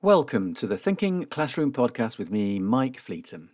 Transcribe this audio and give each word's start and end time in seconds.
Welcome 0.00 0.54
to 0.54 0.68
the 0.68 0.78
Thinking 0.78 1.24
Classroom 1.24 1.72
podcast 1.72 2.18
with 2.18 2.30
me, 2.30 2.60
Mike 2.60 3.02
Fleetham. 3.02 3.48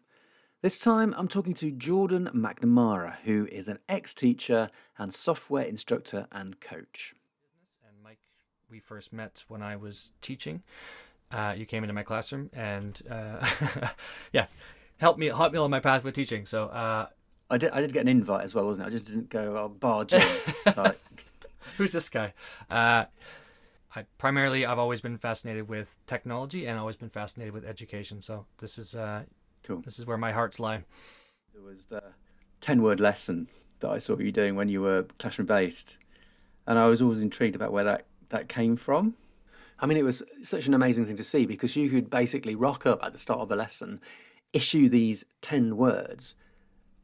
This 0.61 0.79
time 0.79 1.15
I'm 1.17 1.27
talking 1.27 1.55
to 1.55 1.71
Jordan 1.71 2.29
McNamara, 2.35 3.15
who 3.25 3.49
is 3.51 3.67
an 3.67 3.79
ex 3.89 4.13
teacher 4.13 4.69
and 4.99 5.15
software 5.15 5.65
instructor 5.65 6.27
and 6.31 6.61
coach. 6.61 7.15
And 7.89 7.97
Mike, 8.05 8.19
we 8.71 8.79
first 8.79 9.11
met 9.11 9.45
when 9.49 9.63
I 9.63 9.77
was 9.77 10.13
teaching. 10.21 10.63
Uh, 11.33 11.55
you 11.57 11.65
came 11.65 11.83
into 11.83 11.95
my 11.95 12.03
classroom 12.03 12.51
and 12.53 13.01
uh, 13.11 13.49
yeah, 14.35 14.45
helped 14.99 15.19
me 15.19 15.29
helped 15.29 15.55
me 15.55 15.59
on 15.59 15.71
my 15.71 15.81
path 15.81 16.05
with 16.05 16.15
teaching. 16.15 16.45
So 16.45 16.65
uh, 16.65 17.07
I 17.49 17.57
did 17.57 17.71
I 17.71 17.81
did 17.81 17.95
get 17.95 18.03
an 18.03 18.09
invite 18.09 18.45
as 18.45 18.55
well, 18.55 18.67
wasn't 18.67 18.87
it? 18.87 18.89
I 18.89 18.93
just 18.93 19.07
didn't 19.07 19.31
go 19.31 19.57
oh, 19.57 19.69
barge 19.71 20.13
in. 20.13 20.23
like, 20.77 21.01
who's 21.79 21.93
this 21.93 22.11
guy? 22.11 22.35
I 23.97 24.05
primarily 24.19 24.67
I've 24.67 24.79
always 24.79 25.01
been 25.01 25.19
fascinated 25.19 25.69
with 25.69 25.97
technology 26.07 26.67
and 26.67 26.79
always 26.79 26.97
been 26.97 27.11
fascinated 27.11 27.55
with 27.55 27.65
education. 27.65 28.21
So 28.21 28.47
this 28.59 28.79
is 28.79 28.95
uh, 28.95 29.23
cool. 29.63 29.83
This 29.85 29.99
is 29.99 30.07
where 30.07 30.19
my 30.19 30.33
hearts 30.33 30.59
lie. 30.59 30.85
There 31.53 31.63
was 31.63 31.87
the 31.87 32.03
ten 32.61 32.83
word 32.83 33.01
lesson 33.01 33.49
that 33.81 33.91
I 33.91 33.99
saw 33.99 34.19
you 34.19 34.33
doing 34.33 34.57
when 34.57 34.69
you 34.69 34.83
were 34.83 35.07
classroom 35.19 35.47
based, 35.47 35.99
and 36.67 36.79
I 36.79 36.87
was 36.87 37.01
always 37.01 37.21
intrigued 37.21 37.57
about 37.57 37.73
where 37.73 37.85
that 37.85 38.07
that 38.31 38.49
came 38.49 38.77
from. 38.77 39.15
I 39.79 39.87
mean, 39.87 39.99
it 39.99 40.05
was 40.05 40.23
such 40.43 40.67
an 40.67 40.75
amazing 40.75 41.07
thing 41.07 41.17
to 41.17 41.25
see 41.25 41.47
because 41.47 41.77
you 41.77 41.91
could 41.91 42.09
basically 42.09 42.55
rock 42.55 42.87
up 42.87 43.01
at 43.03 43.13
the 43.13 43.19
start 43.19 43.41
of 43.41 43.51
a 43.51 43.57
lesson, 43.57 44.01
issue 44.53 44.89
these 44.89 45.25
10 45.43 45.77
words, 45.77 46.37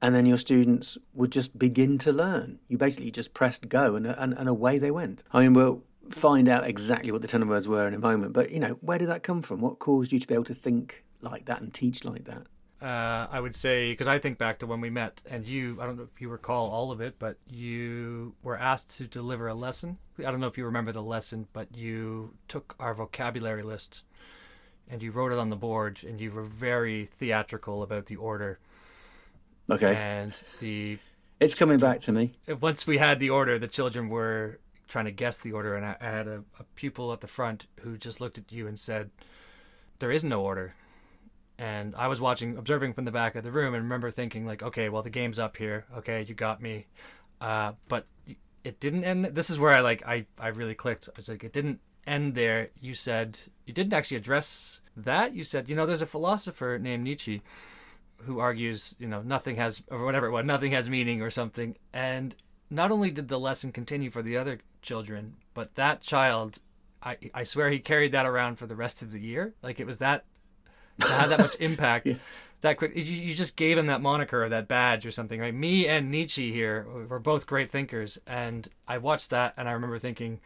and 0.00 0.14
then 0.14 0.24
your 0.24 0.38
students 0.38 0.96
would 1.12 1.32
just 1.32 1.58
begin 1.58 1.98
to 1.98 2.12
learn. 2.12 2.60
You 2.68 2.78
basically 2.78 3.10
just 3.10 3.34
pressed 3.34 3.68
go 3.68 3.96
and, 3.96 4.06
and, 4.06 4.32
and 4.32 4.48
away 4.48 4.78
they 4.78 4.92
went. 4.92 5.24
I 5.32 5.42
mean, 5.42 5.52
we'll 5.52 5.82
find 6.10 6.48
out 6.48 6.66
exactly 6.66 7.12
what 7.12 7.22
the 7.22 7.28
10 7.28 7.48
words 7.48 7.68
were 7.68 7.86
in 7.86 7.94
a 7.94 7.98
moment, 7.98 8.32
but 8.32 8.50
you 8.50 8.60
know, 8.60 8.78
where 8.80 8.98
did 8.98 9.08
that 9.08 9.22
come 9.22 9.42
from? 9.42 9.60
What 9.60 9.78
caused 9.78 10.12
you 10.12 10.18
to 10.18 10.26
be 10.26 10.34
able 10.34 10.44
to 10.44 10.54
think 10.54 11.04
like 11.22 11.46
that 11.46 11.60
and 11.60 11.72
teach 11.72 12.04
like 12.04 12.24
that? 12.24 12.46
uh, 12.82 13.26
I 13.30 13.40
would 13.40 13.54
say 13.54 13.92
because 13.92 14.08
I 14.08 14.18
think 14.18 14.38
back 14.38 14.58
to 14.60 14.66
when 14.66 14.80
we 14.80 14.90
met, 14.90 15.22
and 15.28 15.46
you, 15.46 15.78
I 15.80 15.86
don't 15.86 15.96
know 15.96 16.08
if 16.14 16.20
you 16.20 16.28
recall 16.28 16.68
all 16.68 16.90
of 16.90 17.00
it, 17.00 17.16
but 17.18 17.36
you 17.48 18.34
were 18.42 18.58
asked 18.58 18.96
to 18.98 19.06
deliver 19.06 19.48
a 19.48 19.54
lesson. 19.54 19.98
I 20.18 20.22
don't 20.30 20.40
know 20.40 20.46
if 20.46 20.56
you 20.56 20.64
remember 20.64 20.92
the 20.92 21.02
lesson, 21.02 21.46
but 21.52 21.74
you 21.76 22.34
took 22.48 22.74
our 22.80 22.94
vocabulary 22.94 23.62
list 23.62 24.02
and 24.88 25.02
you 25.02 25.12
wrote 25.12 25.30
it 25.30 25.38
on 25.38 25.50
the 25.50 25.56
board, 25.56 26.00
and 26.04 26.20
you 26.20 26.32
were 26.32 26.42
very 26.42 27.06
theatrical 27.06 27.82
about 27.84 28.06
the 28.06 28.16
order. 28.16 28.58
Okay. 29.70 29.94
And 29.94 30.32
the 30.58 30.98
it's 31.38 31.54
coming 31.54 31.78
back 31.78 32.00
to 32.00 32.12
me. 32.12 32.32
Once 32.60 32.86
we 32.86 32.98
had 32.98 33.20
the 33.20 33.30
order, 33.30 33.58
the 33.58 33.68
children 33.68 34.08
were 34.08 34.58
trying 34.90 35.06
to 35.06 35.10
guess 35.10 35.38
the 35.38 35.52
order, 35.52 35.76
and 35.76 35.86
I, 35.86 35.96
I 36.00 36.04
had 36.04 36.28
a, 36.28 36.44
a 36.58 36.64
pupil 36.74 37.12
at 37.12 37.20
the 37.20 37.26
front 37.26 37.66
who 37.80 37.96
just 37.96 38.20
looked 38.20 38.36
at 38.36 38.52
you 38.52 38.66
and 38.66 38.78
said, 38.78 39.10
"There 39.98 40.10
is 40.10 40.24
no 40.24 40.42
order." 40.42 40.74
and 41.60 41.94
I 41.94 42.08
was 42.08 42.22
watching, 42.22 42.56
observing 42.56 42.94
from 42.94 43.04
the 43.04 43.10
back 43.10 43.36
of 43.36 43.44
the 43.44 43.52
room, 43.52 43.74
and 43.74 43.84
remember 43.84 44.10
thinking 44.10 44.46
like, 44.46 44.62
okay, 44.62 44.88
well 44.88 45.02
the 45.02 45.10
game's 45.10 45.38
up 45.38 45.58
here. 45.58 45.84
Okay, 45.98 46.24
you 46.26 46.34
got 46.34 46.62
me. 46.62 46.86
Uh, 47.38 47.72
but 47.86 48.06
it 48.64 48.80
didn't 48.80 49.04
end. 49.04 49.26
This 49.26 49.50
is 49.50 49.58
where 49.58 49.72
I 49.72 49.80
like 49.80 50.02
I 50.06 50.24
I 50.38 50.48
really 50.48 50.74
clicked. 50.74 51.10
I 51.10 51.12
was 51.18 51.28
like, 51.28 51.44
it 51.44 51.52
didn't 51.52 51.80
end 52.06 52.34
there. 52.34 52.70
You 52.80 52.94
said 52.94 53.38
you 53.66 53.74
didn't 53.74 53.92
actually 53.92 54.16
address 54.16 54.80
that. 54.96 55.34
You 55.34 55.44
said, 55.44 55.68
you 55.68 55.76
know, 55.76 55.84
there's 55.84 56.02
a 56.02 56.06
philosopher 56.06 56.78
named 56.80 57.04
Nietzsche 57.04 57.42
who 58.24 58.38
argues, 58.38 58.96
you 58.98 59.06
know, 59.06 59.20
nothing 59.20 59.56
has 59.56 59.82
or 59.90 60.04
whatever 60.06 60.26
it 60.26 60.30
was, 60.30 60.46
nothing 60.46 60.72
has 60.72 60.88
meaning 60.88 61.20
or 61.20 61.30
something. 61.30 61.76
And 61.92 62.34
not 62.70 62.90
only 62.90 63.10
did 63.10 63.28
the 63.28 63.38
lesson 63.38 63.70
continue 63.70 64.10
for 64.10 64.22
the 64.22 64.38
other 64.38 64.60
children, 64.82 65.36
but 65.54 65.74
that 65.74 66.00
child 66.00 66.60
I, 67.02 67.16
I 67.34 67.44
swear 67.44 67.70
he 67.70 67.78
carried 67.78 68.12
that 68.12 68.26
around 68.26 68.56
for 68.56 68.66
the 68.66 68.76
rest 68.76 69.02
of 69.02 69.10
the 69.10 69.20
year. 69.20 69.54
Like 69.62 69.80
it 69.80 69.86
was 69.86 69.98
that 69.98 70.24
to 71.00 71.08
have 71.08 71.30
that 71.30 71.38
much 71.38 71.56
impact 71.60 72.06
yeah. 72.06 72.14
that 72.60 72.76
quick. 72.76 72.94
You, 72.94 73.02
you 73.02 73.34
just 73.34 73.56
gave 73.56 73.78
him 73.78 73.86
that 73.86 74.02
moniker 74.02 74.44
or 74.44 74.48
that 74.50 74.68
badge 74.68 75.06
or 75.06 75.10
something, 75.10 75.40
right? 75.40 75.54
Me 75.54 75.86
and 75.86 76.10
Nietzsche 76.10 76.52
here 76.52 76.86
were 77.08 77.18
both 77.18 77.46
great 77.46 77.70
thinkers, 77.70 78.18
and 78.26 78.68
I 78.86 78.98
watched 78.98 79.30
that 79.30 79.54
and 79.56 79.68
I 79.68 79.72
remember 79.72 79.98
thinking, 79.98 80.40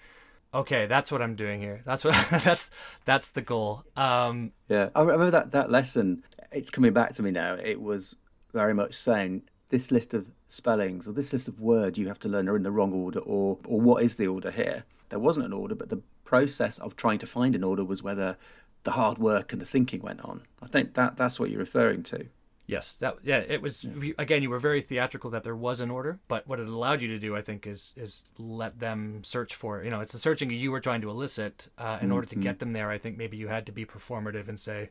okay, 0.53 0.87
that's 0.87 1.11
what 1.11 1.23
I'm 1.23 1.35
doing 1.35 1.61
here. 1.61 1.83
That's 1.85 2.05
what 2.05 2.15
that's 2.31 2.71
that's 3.05 3.31
the 3.31 3.43
goal. 3.43 3.85
Um, 3.97 4.53
yeah, 4.69 4.91
I 4.95 5.01
remember 5.01 5.31
that 5.33 5.51
that 5.53 5.71
lesson. 5.71 6.25
It's 6.53 6.71
coming 6.71 6.93
back 6.93 7.15
to 7.15 7.23
me 7.23 7.33
now. 7.33 7.55
It 7.55 7.81
was 7.81 8.15
very 8.53 8.75
much 8.75 8.95
saying 8.95 9.43
this 9.71 9.91
list 9.91 10.15
of 10.15 10.31
spellings 10.55 11.07
or 11.09 11.13
this 11.13 11.33
list 11.33 11.49
of 11.49 11.61
words 11.61 11.99
you 11.99 12.09
have 12.09 12.19
to 12.21 12.29
learn 12.29 12.49
are 12.49 12.57
in 12.57 12.63
the 12.63 12.71
wrong 12.71 12.93
order, 12.93 13.21
or 13.21 13.59
or 13.67 13.81
what 13.81 14.03
is 14.03 14.17
the 14.17 14.27
order 14.27 14.51
here? 14.51 14.85
There 15.09 15.19
wasn't 15.19 15.47
an 15.47 15.53
order, 15.53 15.75
but 15.75 15.91
the 15.91 16.03
process 16.25 16.79
of 16.79 16.97
trying 16.97 17.19
to 17.19 17.27
find 17.27 17.55
an 17.55 17.65
order 17.65 17.85
was 17.85 18.03
whether 18.03 18.37
the 18.85 18.93
hard 18.93 19.19
work 19.19 19.53
and 19.53 19.61
the 19.61 19.67
thinking 19.67 20.03
went 20.03 20.25
on. 20.25 20.43
I 20.63 20.67
think 20.67 20.95
that 20.95 21.17
that's 21.17 21.39
what 21.41 21.51
you're 21.51 21.59
referring 21.59 22.03
to. 22.05 22.27
Yes, 22.67 22.97
that 22.97 23.19
yeah, 23.23 23.39
it 23.39 23.61
was 23.61 23.85
again. 24.17 24.43
You 24.43 24.49
were 24.49 24.59
very 24.59 24.81
theatrical 24.81 25.29
that 25.31 25.45
there 25.45 25.57
was 25.57 25.81
an 25.81 25.91
order, 25.91 26.19
but 26.29 26.49
what 26.49 26.59
it 26.61 26.67
allowed 26.67 27.03
you 27.03 27.09
to 27.09 27.19
do, 27.19 27.37
I 27.37 27.43
think, 27.43 27.67
is 27.67 27.93
is 27.95 28.25
let 28.39 28.79
them 28.79 29.23
search 29.23 29.55
for. 29.55 29.83
You 29.85 29.91
know, 29.91 30.01
it's 30.01 30.13
the 30.13 30.19
searching 30.19 30.49
you 30.51 30.71
were 30.71 30.81
trying 30.81 31.03
to 31.03 31.11
elicit. 31.11 31.69
Uh, 31.77 31.99
in 32.01 32.07
mm-hmm. 32.07 32.15
order 32.15 32.27
to 32.29 32.37
get 32.37 32.61
them 32.61 32.73
there, 32.73 32.91
I 32.91 32.97
think 32.97 33.19
maybe 33.19 33.37
you 33.37 33.49
had 33.49 33.67
to 33.67 33.73
be 33.73 33.85
performative 33.85 34.49
and 34.49 34.59
say 34.59 34.91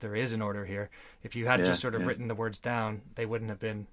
there 0.00 0.14
is 0.14 0.34
an 0.34 0.42
order 0.42 0.66
here. 0.66 0.90
If 1.22 1.34
you 1.34 1.46
had 1.46 1.60
yeah, 1.60 1.66
just 1.66 1.80
sort 1.80 1.94
of 1.94 2.02
yeah. 2.02 2.08
written 2.08 2.28
the 2.28 2.34
words 2.34 2.60
down, 2.60 3.00
they 3.14 3.24
wouldn't 3.24 3.48
have 3.48 3.60
been 3.60 3.86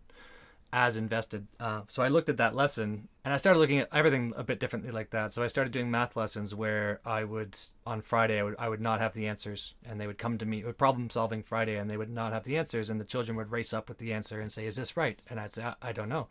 as 0.73 0.95
invested. 0.95 1.47
Uh, 1.59 1.81
so 1.89 2.01
I 2.01 2.07
looked 2.07 2.29
at 2.29 2.37
that 2.37 2.55
lesson 2.55 3.07
and 3.25 3.33
I 3.33 3.37
started 3.37 3.59
looking 3.59 3.79
at 3.79 3.89
everything 3.91 4.33
a 4.37 4.43
bit 4.43 4.59
differently 4.59 4.91
like 4.91 5.09
that. 5.09 5.33
So 5.33 5.43
I 5.43 5.47
started 5.47 5.73
doing 5.73 5.91
math 5.91 6.15
lessons 6.15 6.55
where 6.55 7.01
I 7.05 7.23
would 7.23 7.57
on 7.85 8.01
Friday 8.01 8.39
I 8.39 8.43
would 8.43 8.55
I 8.57 8.69
would 8.69 8.81
not 8.81 9.01
have 9.01 9.13
the 9.13 9.27
answers 9.27 9.73
and 9.85 9.99
they 9.99 10.07
would 10.07 10.17
come 10.17 10.37
to 10.37 10.45
me 10.45 10.63
with 10.63 10.77
problem 10.77 11.09
solving 11.09 11.43
Friday 11.43 11.75
and 11.75 11.89
they 11.89 11.97
would 11.97 12.09
not 12.09 12.31
have 12.31 12.45
the 12.45 12.57
answers 12.57 12.89
and 12.89 13.01
the 13.01 13.05
children 13.05 13.35
would 13.37 13.51
race 13.51 13.73
up 13.73 13.89
with 13.89 13.97
the 13.97 14.13
answer 14.13 14.39
and 14.39 14.51
say 14.51 14.65
is 14.65 14.77
this 14.77 14.95
right 14.95 15.21
and 15.29 15.39
I'd 15.39 15.51
say 15.51 15.63
I, 15.65 15.75
I 15.81 15.91
don't 15.91 16.09
know. 16.09 16.27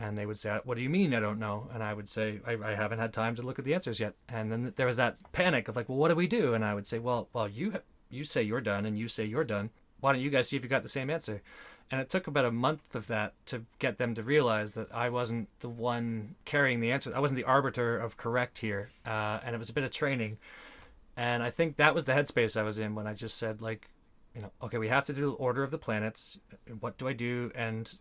And 0.00 0.18
they 0.18 0.26
would 0.26 0.38
say, 0.40 0.58
"What 0.64 0.76
do 0.76 0.82
you 0.82 0.90
mean 0.90 1.14
I 1.14 1.20
don't 1.20 1.38
know?" 1.38 1.68
And 1.72 1.80
I 1.80 1.94
would 1.94 2.08
say, 2.08 2.40
I, 2.44 2.54
"I 2.54 2.74
haven't 2.74 2.98
had 2.98 3.12
time 3.12 3.36
to 3.36 3.42
look 3.42 3.60
at 3.60 3.64
the 3.64 3.74
answers 3.74 4.00
yet." 4.00 4.14
And 4.28 4.50
then 4.50 4.72
there 4.74 4.86
was 4.86 4.96
that 4.96 5.18
panic 5.30 5.68
of 5.68 5.76
like, 5.76 5.88
"Well, 5.88 5.98
what 5.98 6.08
do 6.08 6.16
we 6.16 6.26
do?" 6.26 6.54
And 6.54 6.64
I 6.64 6.74
would 6.74 6.86
say, 6.86 6.98
"Well, 6.98 7.28
well, 7.32 7.48
you 7.48 7.74
you 8.10 8.24
say 8.24 8.42
you're 8.42 8.60
done, 8.60 8.86
and 8.86 8.98
you 8.98 9.06
say 9.06 9.24
you're 9.24 9.44
done. 9.44 9.70
Why 10.00 10.12
don't 10.12 10.20
you 10.20 10.30
guys 10.30 10.48
see 10.48 10.56
if 10.56 10.64
you 10.64 10.68
got 10.68 10.82
the 10.82 10.88
same 10.88 11.10
answer?" 11.10 11.42
And 11.94 12.00
it 12.00 12.10
took 12.10 12.26
about 12.26 12.44
a 12.44 12.50
month 12.50 12.96
of 12.96 13.06
that 13.06 13.34
to 13.46 13.64
get 13.78 13.98
them 13.98 14.16
to 14.16 14.24
realize 14.24 14.72
that 14.72 14.92
I 14.92 15.10
wasn't 15.10 15.48
the 15.60 15.68
one 15.68 16.34
carrying 16.44 16.80
the 16.80 16.90
answer. 16.90 17.12
I 17.14 17.20
wasn't 17.20 17.36
the 17.36 17.44
arbiter 17.44 17.96
of 17.96 18.16
correct 18.16 18.58
here. 18.58 18.90
Uh, 19.06 19.38
and 19.44 19.54
it 19.54 19.58
was 19.58 19.70
a 19.70 19.72
bit 19.72 19.84
of 19.84 19.92
training. 19.92 20.38
And 21.16 21.40
I 21.40 21.50
think 21.50 21.76
that 21.76 21.94
was 21.94 22.04
the 22.04 22.12
headspace 22.12 22.56
I 22.56 22.64
was 22.64 22.80
in 22.80 22.96
when 22.96 23.06
I 23.06 23.14
just 23.14 23.38
said, 23.38 23.62
like, 23.62 23.88
you 24.34 24.42
know, 24.42 24.50
okay, 24.64 24.78
we 24.78 24.88
have 24.88 25.06
to 25.06 25.12
do 25.12 25.20
the 25.20 25.36
order 25.36 25.62
of 25.62 25.70
the 25.70 25.78
planets. 25.78 26.36
What 26.80 26.98
do 26.98 27.06
I 27.06 27.12
do? 27.12 27.52
And 27.54 27.96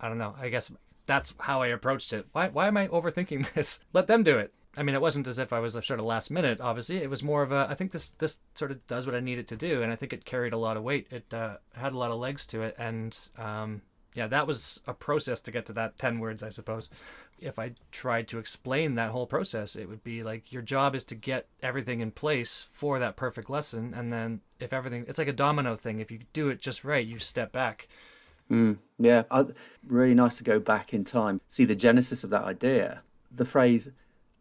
I 0.00 0.08
don't 0.08 0.18
know. 0.18 0.34
I 0.36 0.48
guess 0.48 0.72
that's 1.06 1.32
how 1.38 1.62
I 1.62 1.68
approached 1.68 2.12
it. 2.12 2.26
Why, 2.32 2.48
why 2.48 2.66
am 2.66 2.76
I 2.76 2.88
overthinking 2.88 3.52
this? 3.54 3.78
Let 3.92 4.08
them 4.08 4.24
do 4.24 4.38
it. 4.38 4.52
I 4.76 4.82
mean, 4.82 4.94
it 4.94 5.00
wasn't 5.00 5.26
as 5.26 5.38
if 5.38 5.52
I 5.52 5.60
was 5.60 5.72
sort 5.72 5.90
of 6.00 6.04
last 6.04 6.30
minute. 6.30 6.60
Obviously, 6.60 6.98
it 6.98 7.08
was 7.08 7.22
more 7.22 7.42
of 7.42 7.50
a. 7.50 7.66
I 7.70 7.74
think 7.74 7.92
this 7.92 8.10
this 8.10 8.40
sort 8.54 8.70
of 8.70 8.86
does 8.86 9.06
what 9.06 9.14
I 9.14 9.20
needed 9.20 9.48
to 9.48 9.56
do, 9.56 9.82
and 9.82 9.90
I 9.90 9.96
think 9.96 10.12
it 10.12 10.24
carried 10.24 10.52
a 10.52 10.58
lot 10.58 10.76
of 10.76 10.82
weight. 10.82 11.06
It 11.10 11.32
uh, 11.32 11.56
had 11.74 11.92
a 11.92 11.98
lot 11.98 12.10
of 12.10 12.18
legs 12.18 12.44
to 12.46 12.62
it, 12.62 12.76
and 12.78 13.16
um, 13.38 13.80
yeah, 14.14 14.26
that 14.26 14.46
was 14.46 14.80
a 14.86 14.92
process 14.92 15.40
to 15.42 15.50
get 15.50 15.66
to 15.66 15.72
that 15.74 15.98
ten 15.98 16.18
words, 16.18 16.42
I 16.42 16.50
suppose. 16.50 16.90
If 17.38 17.58
I 17.58 17.72
tried 17.90 18.28
to 18.28 18.38
explain 18.38 18.94
that 18.94 19.10
whole 19.10 19.26
process, 19.26 19.76
it 19.76 19.88
would 19.88 20.04
be 20.04 20.22
like 20.22 20.52
your 20.52 20.62
job 20.62 20.94
is 20.94 21.04
to 21.06 21.14
get 21.14 21.46
everything 21.62 22.00
in 22.00 22.10
place 22.10 22.66
for 22.70 22.98
that 22.98 23.16
perfect 23.16 23.48
lesson, 23.48 23.94
and 23.94 24.12
then 24.12 24.40
if 24.60 24.74
everything, 24.74 25.06
it's 25.08 25.18
like 25.18 25.28
a 25.28 25.32
domino 25.32 25.76
thing. 25.76 26.00
If 26.00 26.10
you 26.10 26.20
do 26.34 26.48
it 26.50 26.60
just 26.60 26.84
right, 26.84 27.06
you 27.06 27.18
step 27.18 27.50
back. 27.50 27.88
Mm, 28.50 28.76
yeah, 28.98 29.24
I, 29.30 29.46
really 29.86 30.14
nice 30.14 30.36
to 30.38 30.44
go 30.44 30.58
back 30.58 30.92
in 30.92 31.04
time, 31.04 31.40
see 31.48 31.64
the 31.64 31.74
genesis 31.74 32.24
of 32.24 32.30
that 32.30 32.44
idea. 32.44 33.00
The 33.34 33.44
phrase 33.44 33.90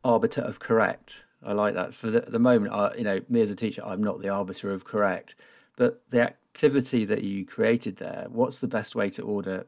arbiter 0.05 0.41
of 0.41 0.59
correct. 0.59 1.25
I 1.43 1.53
like 1.53 1.73
that. 1.73 1.93
For 1.93 2.09
the, 2.09 2.21
the 2.21 2.39
moment, 2.39 2.73
I, 2.73 2.95
you 2.95 3.03
know, 3.03 3.19
me 3.27 3.41
as 3.41 3.49
a 3.49 3.55
teacher, 3.55 3.83
I'm 3.83 4.03
not 4.03 4.21
the 4.21 4.29
arbiter 4.29 4.71
of 4.71 4.85
correct, 4.85 5.35
but 5.75 6.01
the 6.09 6.21
activity 6.21 7.03
that 7.05 7.23
you 7.23 7.45
created 7.45 7.97
there, 7.97 8.27
what's 8.29 8.59
the 8.59 8.67
best 8.67 8.95
way 8.95 9.09
to 9.11 9.23
order 9.23 9.65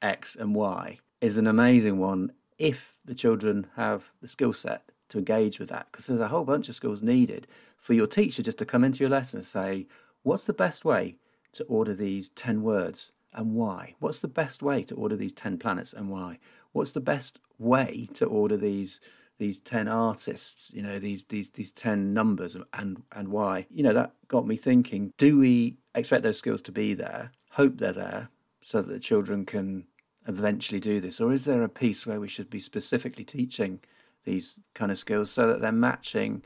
X 0.00 0.36
and 0.36 0.54
Y, 0.54 0.98
is 1.20 1.36
an 1.36 1.46
amazing 1.46 1.98
one 1.98 2.32
if 2.58 3.00
the 3.04 3.14
children 3.14 3.66
have 3.76 4.10
the 4.20 4.28
skill 4.28 4.52
set 4.52 4.82
to 5.08 5.18
engage 5.18 5.58
with 5.58 5.70
that. 5.70 5.88
Because 5.90 6.06
there's 6.06 6.20
a 6.20 6.28
whole 6.28 6.44
bunch 6.44 6.68
of 6.68 6.74
skills 6.74 7.02
needed 7.02 7.46
for 7.78 7.94
your 7.94 8.06
teacher 8.06 8.42
just 8.42 8.58
to 8.58 8.66
come 8.66 8.84
into 8.84 9.00
your 9.00 9.10
lesson 9.10 9.38
and 9.38 9.46
say, 9.46 9.86
what's 10.22 10.44
the 10.44 10.52
best 10.52 10.84
way 10.84 11.16
to 11.54 11.64
order 11.64 11.94
these 11.94 12.28
10 12.28 12.62
words 12.62 13.12
and 13.32 13.54
why? 13.54 13.94
What's 14.00 14.20
the 14.20 14.28
best 14.28 14.62
way 14.62 14.82
to 14.84 14.94
order 14.94 15.16
these 15.16 15.32
10 15.32 15.58
planets 15.58 15.92
and 15.92 16.10
why? 16.10 16.38
What's 16.72 16.92
the 16.92 17.00
best 17.00 17.38
way 17.58 18.08
to 18.14 18.26
order 18.26 18.56
these 18.56 19.00
these 19.38 19.60
10 19.60 19.88
artists 19.88 20.70
you 20.74 20.82
know 20.82 20.98
these 20.98 21.24
these 21.24 21.50
these 21.50 21.70
10 21.70 22.12
numbers 22.12 22.56
and 22.72 23.02
and 23.12 23.28
why 23.28 23.66
you 23.70 23.82
know 23.82 23.92
that 23.92 24.12
got 24.26 24.46
me 24.46 24.56
thinking 24.56 25.12
do 25.16 25.38
we 25.38 25.76
expect 25.94 26.22
those 26.22 26.38
skills 26.38 26.60
to 26.62 26.72
be 26.72 26.94
there 26.94 27.30
hope 27.52 27.78
they're 27.78 27.92
there 27.92 28.28
so 28.60 28.82
that 28.82 28.92
the 28.92 29.00
children 29.00 29.46
can 29.46 29.84
eventually 30.26 30.80
do 30.80 31.00
this 31.00 31.20
or 31.20 31.32
is 31.32 31.44
there 31.44 31.62
a 31.62 31.68
piece 31.68 32.06
where 32.06 32.20
we 32.20 32.28
should 32.28 32.50
be 32.50 32.60
specifically 32.60 33.24
teaching 33.24 33.80
these 34.24 34.60
kind 34.74 34.90
of 34.92 34.98
skills 34.98 35.30
so 35.30 35.46
that 35.46 35.60
they're 35.60 35.72
matching 35.72 36.42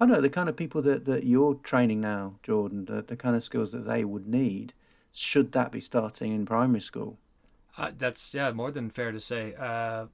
I 0.00 0.06
don't 0.06 0.14
know 0.14 0.22
the 0.22 0.30
kind 0.30 0.48
of 0.48 0.56
people 0.56 0.80
that, 0.82 1.04
that 1.04 1.24
you're 1.24 1.56
training 1.56 2.00
now, 2.00 2.36
Jordan, 2.42 2.86
the, 2.86 3.02
the 3.02 3.16
kind 3.16 3.36
of 3.36 3.44
skills 3.44 3.72
that 3.72 3.86
they 3.86 4.02
would 4.02 4.26
need. 4.26 4.72
Should 5.12 5.52
that 5.52 5.70
be 5.70 5.82
starting 5.82 6.32
in 6.32 6.46
primary 6.46 6.80
school? 6.80 7.18
Uh, 7.76 7.90
that's 7.96 8.32
yeah, 8.32 8.50
more 8.50 8.70
than 8.70 8.88
fair 8.88 9.12
to 9.12 9.20
say. 9.20 9.54
Uh, 9.58 10.06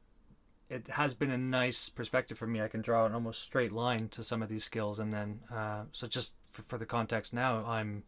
it 0.69 0.89
has 0.89 1.15
been 1.15 1.31
a 1.31 1.39
nice 1.39 1.89
perspective 1.89 2.39
for 2.39 2.47
me. 2.47 2.61
I 2.61 2.69
can 2.69 2.83
draw 2.83 3.07
an 3.07 3.15
almost 3.15 3.43
straight 3.43 3.73
line 3.73 4.09
to 4.11 4.25
some 4.25 4.43
of 4.43 4.49
these 4.49 4.65
skills, 4.65 4.99
and 4.99 5.13
then 5.13 5.41
uh, 5.53 5.83
so 5.93 6.07
just 6.07 6.33
for, 6.51 6.63
for, 6.63 6.79
the 6.79 6.87
context 6.87 7.33
now, 7.33 7.65
I'm 7.65 8.03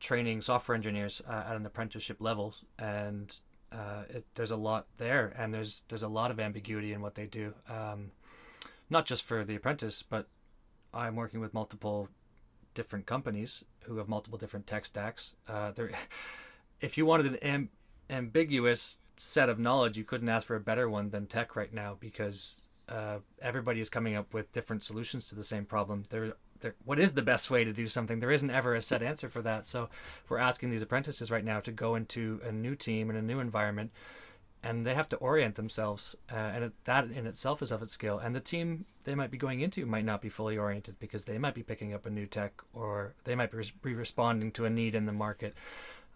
training 0.00 0.42
software 0.42 0.74
engineers 0.74 1.20
uh, 1.28 1.44
at 1.48 1.56
an 1.56 1.66
apprenticeship 1.66 2.18
level, 2.20 2.54
and 2.78 3.38
uh, 3.70 4.04
it, 4.08 4.24
there's 4.34 4.50
a 4.50 4.56
lot 4.56 4.86
there, 4.96 5.34
and 5.36 5.52
there's 5.52 5.82
there's 5.88 6.02
a 6.02 6.08
lot 6.08 6.30
of 6.30 6.40
ambiguity 6.40 6.92
in 6.92 7.02
what 7.02 7.14
they 7.14 7.26
do. 7.26 7.52
Um, 7.68 8.12
not 8.88 9.04
just 9.04 9.22
for 9.24 9.44
the 9.44 9.56
apprentice, 9.56 10.02
but 10.02 10.28
I'm 10.92 11.16
working 11.16 11.40
with 11.40 11.52
multiple 11.52 12.08
different 12.72 13.06
companies 13.06 13.62
who 13.84 13.98
have 13.98 14.08
multiple 14.08 14.38
different 14.38 14.66
tech 14.66 14.86
stacks. 14.86 15.34
Uh, 15.48 15.72
there, 15.72 15.90
if 16.80 16.96
you 16.96 17.04
wanted 17.04 17.26
an 17.26 17.36
am- 17.36 17.70
ambiguous 18.08 18.96
set 19.16 19.48
of 19.48 19.58
knowledge, 19.58 19.96
you 19.96 20.04
couldn't 20.04 20.28
ask 20.28 20.46
for 20.46 20.56
a 20.56 20.60
better 20.60 20.88
one 20.88 21.10
than 21.10 21.26
tech 21.26 21.56
right 21.56 21.72
now 21.72 21.96
because 22.00 22.62
uh, 22.88 23.18
everybody 23.40 23.80
is 23.80 23.88
coming 23.88 24.14
up 24.14 24.32
with 24.34 24.52
different 24.52 24.84
solutions 24.84 25.28
to 25.28 25.34
the 25.34 25.44
same 25.44 25.64
problem. 25.64 26.04
There, 26.10 26.34
there, 26.60 26.74
what 26.84 26.98
is 26.98 27.12
the 27.12 27.22
best 27.22 27.50
way 27.50 27.64
to 27.64 27.72
do 27.72 27.88
something? 27.88 28.20
There 28.20 28.30
isn't 28.30 28.50
ever 28.50 28.74
a 28.74 28.82
set 28.82 29.02
answer 29.02 29.28
for 29.28 29.42
that. 29.42 29.66
So 29.66 29.88
we're 30.28 30.38
asking 30.38 30.70
these 30.70 30.82
apprentices 30.82 31.30
right 31.30 31.44
now 31.44 31.60
to 31.60 31.72
go 31.72 31.94
into 31.94 32.40
a 32.44 32.52
new 32.52 32.74
team 32.74 33.10
in 33.10 33.16
a 33.16 33.22
new 33.22 33.40
environment, 33.40 33.90
and 34.62 34.86
they 34.86 34.94
have 34.94 35.08
to 35.10 35.16
orient 35.16 35.54
themselves, 35.56 36.16
uh, 36.32 36.36
and 36.36 36.64
it, 36.64 36.72
that 36.84 37.10
in 37.10 37.26
itself 37.26 37.62
is 37.62 37.70
of 37.70 37.82
its 37.82 37.92
skill. 37.92 38.18
And 38.18 38.34
the 38.34 38.40
team 38.40 38.86
they 39.04 39.14
might 39.14 39.30
be 39.30 39.38
going 39.38 39.60
into 39.60 39.84
might 39.86 40.04
not 40.04 40.22
be 40.22 40.30
fully 40.30 40.56
oriented 40.56 40.98
because 40.98 41.24
they 41.24 41.38
might 41.38 41.54
be 41.54 41.62
picking 41.62 41.92
up 41.92 42.06
a 42.06 42.10
new 42.10 42.26
tech 42.26 42.62
or 42.72 43.14
they 43.24 43.34
might 43.34 43.52
be, 43.52 43.58
be 43.82 43.94
responding 43.94 44.50
to 44.52 44.64
a 44.64 44.70
need 44.70 44.94
in 44.94 45.06
the 45.06 45.12
market. 45.12 45.54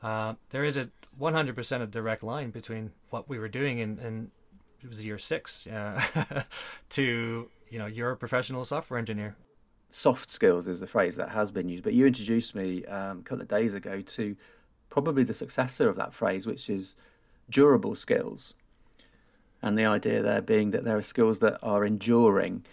Uh, 0.02 0.34
there 0.50 0.64
is 0.64 0.76
a 0.76 0.88
100% 1.20 1.82
a 1.82 1.86
direct 1.86 2.22
line 2.22 2.50
between 2.50 2.92
what 3.10 3.28
we 3.28 3.38
were 3.38 3.48
doing 3.48 3.78
in, 3.78 3.98
in 3.98 4.30
it 4.82 4.88
was 4.88 5.04
year 5.04 5.18
six 5.18 5.66
uh, 5.66 6.00
to 6.90 7.48
you 7.70 7.78
know 7.78 7.86
you're 7.86 8.12
a 8.12 8.16
professional 8.16 8.64
software 8.64 8.98
engineer. 8.98 9.36
Soft 9.90 10.30
skills 10.30 10.68
is 10.68 10.80
the 10.80 10.86
phrase 10.86 11.16
that 11.16 11.30
has 11.30 11.50
been 11.50 11.68
used 11.68 11.84
but 11.84 11.94
you 11.94 12.06
introduced 12.06 12.54
me 12.54 12.84
um, 12.86 13.20
a 13.20 13.22
couple 13.22 13.42
of 13.42 13.48
days 13.48 13.74
ago 13.74 14.00
to 14.00 14.36
probably 14.90 15.24
the 15.24 15.34
successor 15.34 15.88
of 15.88 15.96
that 15.96 16.14
phrase 16.14 16.46
which 16.46 16.70
is 16.70 16.94
durable 17.50 17.94
skills. 17.94 18.54
And 19.60 19.76
the 19.76 19.86
idea 19.86 20.22
there 20.22 20.40
being 20.40 20.70
that 20.70 20.84
there 20.84 20.96
are 20.96 21.02
skills 21.02 21.40
that 21.40 21.58
are 21.62 21.84
enduring 21.84 22.64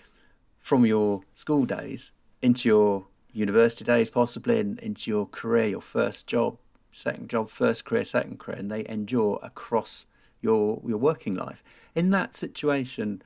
from 0.59 0.85
your 0.85 1.21
school 1.33 1.65
days 1.65 2.11
into 2.41 2.69
your 2.69 3.07
university 3.33 3.83
days 3.83 4.09
possibly 4.09 4.59
and 4.59 4.79
into 4.79 5.09
your 5.09 5.25
career 5.25 5.67
your 5.67 5.81
first 5.81 6.27
job 6.27 6.57
second 6.95 7.29
job, 7.29 7.49
first 7.49 7.85
career, 7.85 8.03
second 8.03 8.39
career, 8.39 8.57
and 8.57 8.71
they 8.71 8.85
endure 8.87 9.39
across 9.43 10.05
your 10.41 10.81
your 10.85 10.97
working 10.97 11.35
life. 11.35 11.63
In 11.93 12.09
that 12.11 12.35
situation 12.35 13.21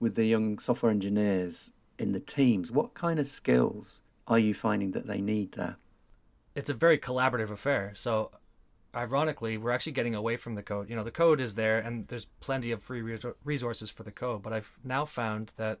with 0.00 0.14
the 0.14 0.26
young 0.26 0.58
software 0.58 0.92
engineers 0.92 1.72
in 1.98 2.12
the 2.12 2.20
teams, 2.20 2.70
what 2.70 2.94
kind 2.94 3.18
of 3.18 3.26
skills 3.26 4.00
are 4.26 4.38
you 4.38 4.54
finding 4.54 4.92
that 4.92 5.06
they 5.06 5.20
need 5.20 5.52
there? 5.52 5.76
It's 6.54 6.70
a 6.70 6.74
very 6.74 6.98
collaborative 6.98 7.50
affair. 7.50 7.92
So 7.94 8.30
ironically, 8.94 9.58
we're 9.58 9.70
actually 9.70 9.92
getting 9.92 10.14
away 10.14 10.36
from 10.36 10.54
the 10.54 10.62
code. 10.62 10.88
You 10.88 10.96
know, 10.96 11.04
the 11.04 11.10
code 11.10 11.40
is 11.40 11.54
there 11.54 11.78
and 11.78 12.06
there's 12.08 12.26
plenty 12.40 12.70
of 12.70 12.82
free 12.82 13.02
resources 13.44 13.90
for 13.90 14.02
the 14.02 14.12
code, 14.12 14.42
but 14.42 14.52
I've 14.52 14.78
now 14.84 15.04
found 15.04 15.52
that 15.56 15.80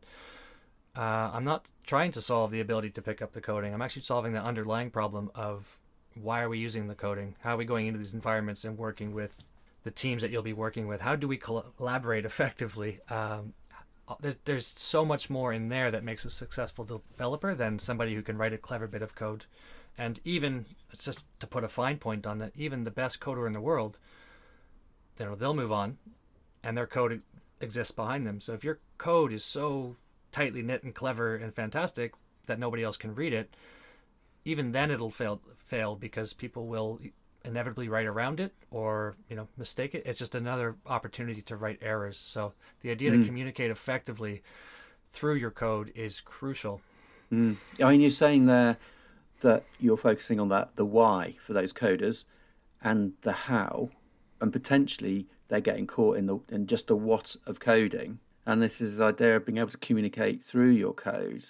uh, 0.96 1.30
I'm 1.32 1.44
not 1.44 1.70
trying 1.84 2.12
to 2.12 2.20
solve 2.20 2.50
the 2.50 2.60
ability 2.60 2.90
to 2.90 3.02
pick 3.02 3.20
up 3.22 3.32
the 3.32 3.40
coding. 3.40 3.74
I'm 3.74 3.82
actually 3.82 4.02
solving 4.02 4.32
the 4.32 4.42
underlying 4.42 4.90
problem 4.90 5.30
of 5.34 5.78
why 6.20 6.42
are 6.42 6.48
we 6.48 6.58
using 6.58 6.86
the 6.86 6.94
coding? 6.94 7.34
How 7.40 7.54
are 7.54 7.56
we 7.56 7.64
going 7.64 7.86
into 7.86 7.98
these 7.98 8.14
environments 8.14 8.64
and 8.64 8.78
working 8.78 9.12
with 9.12 9.44
the 9.82 9.90
teams 9.90 10.22
that 10.22 10.30
you'll 10.30 10.42
be 10.42 10.52
working 10.52 10.86
with? 10.86 11.00
How 11.00 11.16
do 11.16 11.28
we 11.28 11.36
collaborate 11.36 12.24
effectively? 12.24 13.00
Um, 13.08 13.54
there's, 14.20 14.36
there's 14.44 14.66
so 14.66 15.04
much 15.04 15.30
more 15.30 15.52
in 15.52 15.68
there 15.68 15.90
that 15.90 16.04
makes 16.04 16.24
a 16.24 16.30
successful 16.30 16.84
developer 16.84 17.54
than 17.54 17.78
somebody 17.78 18.14
who 18.14 18.22
can 18.22 18.36
write 18.36 18.52
a 18.52 18.58
clever 18.58 18.86
bit 18.86 19.02
of 19.02 19.14
code. 19.14 19.46
And 19.96 20.20
even, 20.24 20.66
it's 20.92 21.04
just 21.04 21.24
to 21.40 21.46
put 21.46 21.64
a 21.64 21.68
fine 21.68 21.98
point 21.98 22.26
on 22.26 22.38
that, 22.38 22.52
even 22.56 22.84
the 22.84 22.90
best 22.90 23.20
coder 23.20 23.46
in 23.46 23.52
the 23.52 23.60
world, 23.60 23.98
you 25.18 25.24
know, 25.24 25.34
they'll 25.34 25.54
move 25.54 25.72
on 25.72 25.98
and 26.62 26.76
their 26.76 26.86
code 26.86 27.22
exists 27.60 27.92
behind 27.92 28.26
them. 28.26 28.40
So 28.40 28.52
if 28.52 28.64
your 28.64 28.78
code 28.98 29.32
is 29.32 29.44
so 29.44 29.96
tightly 30.32 30.62
knit 30.62 30.82
and 30.82 30.94
clever 30.94 31.36
and 31.36 31.54
fantastic 31.54 32.12
that 32.46 32.58
nobody 32.58 32.82
else 32.82 32.96
can 32.96 33.14
read 33.14 33.32
it, 33.32 33.54
even 34.44 34.72
then 34.72 34.90
it'll 34.90 35.10
fail 35.10 35.40
fail 35.66 35.96
because 35.96 36.32
people 36.32 36.66
will 36.66 37.00
inevitably 37.44 37.88
write 37.88 38.06
around 38.06 38.40
it 38.40 38.52
or 38.70 39.16
you 39.28 39.36
know 39.36 39.46
mistake 39.56 39.94
it 39.94 40.02
it's 40.06 40.18
just 40.18 40.34
another 40.34 40.76
opportunity 40.86 41.42
to 41.42 41.56
write 41.56 41.78
errors 41.82 42.16
so 42.16 42.52
the 42.80 42.90
idea 42.90 43.10
mm. 43.10 43.20
to 43.20 43.26
communicate 43.26 43.70
effectively 43.70 44.42
through 45.10 45.34
your 45.34 45.50
code 45.50 45.92
is 45.94 46.20
crucial 46.20 46.80
mm. 47.32 47.56
i 47.82 47.90
mean 47.90 48.00
you're 48.00 48.10
saying 48.10 48.46
there 48.46 48.76
that 49.40 49.62
you're 49.78 49.96
focusing 49.96 50.40
on 50.40 50.48
that 50.48 50.74
the 50.76 50.84
why 50.84 51.34
for 51.44 51.52
those 51.52 51.72
coders 51.72 52.24
and 52.82 53.12
the 53.22 53.32
how 53.32 53.90
and 54.40 54.52
potentially 54.52 55.26
they're 55.48 55.60
getting 55.60 55.86
caught 55.86 56.16
in 56.16 56.26
the 56.26 56.38
in 56.48 56.66
just 56.66 56.86
the 56.86 56.96
what 56.96 57.36
of 57.46 57.60
coding 57.60 58.18
and 58.46 58.62
this 58.62 58.80
is 58.80 58.98
the 58.98 59.04
idea 59.04 59.36
of 59.36 59.44
being 59.44 59.58
able 59.58 59.68
to 59.68 59.78
communicate 59.78 60.42
through 60.42 60.70
your 60.70 60.94
code 60.94 61.44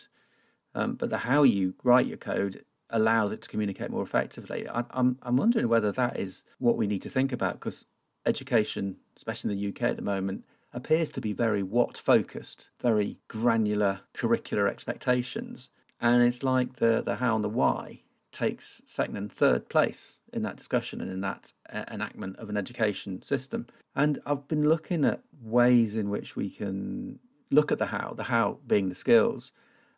um, 0.74 0.96
but 0.96 1.08
the 1.08 1.18
how 1.18 1.44
you 1.44 1.74
write 1.84 2.06
your 2.06 2.16
code 2.16 2.64
allows 2.94 3.32
it 3.32 3.42
to 3.42 3.48
communicate 3.48 3.90
more 3.90 4.02
effectively. 4.02 4.66
I, 4.68 4.78
am 4.78 4.86
I'm, 4.90 5.18
I'm 5.22 5.36
wondering 5.36 5.68
whether 5.68 5.92
that 5.92 6.18
is 6.18 6.44
what 6.58 6.76
we 6.76 6.86
need 6.86 7.02
to 7.02 7.10
think 7.10 7.32
about 7.32 7.54
because 7.54 7.84
education, 8.24 8.96
especially 9.16 9.52
in 9.52 9.58
the 9.58 9.68
UK 9.68 9.82
at 9.82 9.96
the 9.96 10.02
moment, 10.02 10.44
appears 10.72 11.10
to 11.10 11.20
be 11.20 11.32
very 11.32 11.62
what 11.62 11.98
focused, 11.98 12.70
very 12.80 13.18
granular 13.28 14.00
curricular 14.14 14.70
expectations, 14.70 15.70
and 16.00 16.22
it's 16.22 16.42
like 16.42 16.76
the 16.76 17.02
the 17.04 17.16
how 17.16 17.34
and 17.34 17.44
the 17.44 17.48
why 17.48 18.00
takes 18.32 18.82
second 18.86 19.16
and 19.16 19.30
third 19.30 19.68
place 19.68 20.20
in 20.32 20.42
that 20.42 20.56
discussion 20.56 21.00
and 21.00 21.10
in 21.10 21.20
that 21.20 21.52
uh, 21.72 21.84
enactment 21.90 22.36
of 22.38 22.48
an 22.48 22.56
education 22.56 23.22
system. 23.22 23.64
And 23.94 24.20
I've 24.26 24.48
been 24.48 24.68
looking 24.68 25.04
at 25.04 25.20
ways 25.40 25.96
in 25.96 26.10
which 26.10 26.34
we 26.34 26.50
can 26.50 27.20
look 27.52 27.70
at 27.70 27.78
the 27.78 27.86
how, 27.86 28.14
the 28.16 28.24
how 28.24 28.58
being 28.66 28.88
the 28.88 28.94
skills, 28.96 29.52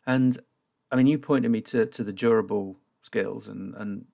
and 0.05 0.37
I 0.91 0.95
mean, 0.95 1.07
you 1.07 1.17
pointed 1.17 1.51
me 1.51 1.61
to, 1.61 1.85
to 1.85 2.03
the 2.03 2.13
durable 2.13 2.77
skills, 3.07 3.47
and, 3.47 3.73
and 3.75 4.05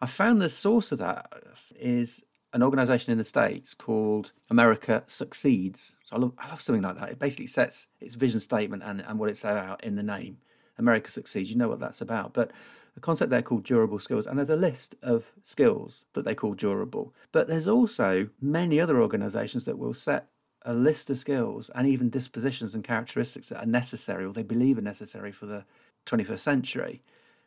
I 0.00 0.06
found 0.06 0.40
the 0.40 0.48
source 0.48 0.92
of 0.92 0.98
that 0.98 1.32
is 1.78 2.24
an 2.52 2.62
organization 2.62 3.12
in 3.12 3.18
the 3.18 3.24
States 3.24 3.74
called 3.74 4.32
America 4.48 5.02
Succeeds. 5.06 5.96
So 6.04 6.16
I 6.16 6.18
love, 6.18 6.32
I 6.38 6.48
love 6.48 6.60
something 6.60 6.82
like 6.82 6.98
that. 6.98 7.10
It 7.10 7.18
basically 7.18 7.46
sets 7.46 7.88
its 8.00 8.14
vision 8.14 8.40
statement 8.40 8.82
and, 8.84 9.00
and 9.06 9.18
what 9.18 9.28
it's 9.28 9.44
about 9.44 9.84
in 9.84 9.96
the 9.96 10.02
name. 10.02 10.38
America 10.78 11.10
Succeeds, 11.10 11.50
you 11.50 11.56
know 11.56 11.68
what 11.68 11.80
that's 11.80 12.00
about. 12.00 12.32
But 12.32 12.52
the 12.94 13.00
concept 13.00 13.30
there 13.30 13.42
called 13.42 13.64
durable 13.64 13.98
skills, 13.98 14.26
and 14.26 14.38
there's 14.38 14.50
a 14.50 14.56
list 14.56 14.94
of 15.02 15.32
skills 15.42 16.04
that 16.14 16.24
they 16.24 16.34
call 16.34 16.54
durable. 16.54 17.12
But 17.32 17.48
there's 17.48 17.68
also 17.68 18.28
many 18.40 18.80
other 18.80 19.02
organizations 19.02 19.64
that 19.66 19.78
will 19.78 19.94
set 19.94 20.28
a 20.62 20.72
list 20.72 21.10
of 21.10 21.18
skills 21.18 21.70
and 21.74 21.86
even 21.86 22.10
dispositions 22.10 22.74
and 22.74 22.84
characteristics 22.84 23.48
that 23.48 23.62
are 23.62 23.66
necessary 23.66 24.24
or 24.24 24.32
they 24.32 24.42
believe 24.42 24.78
are 24.78 24.82
necessary 24.82 25.32
for 25.32 25.46
the 25.46 25.64
21st 26.06 26.40
century. 26.40 27.02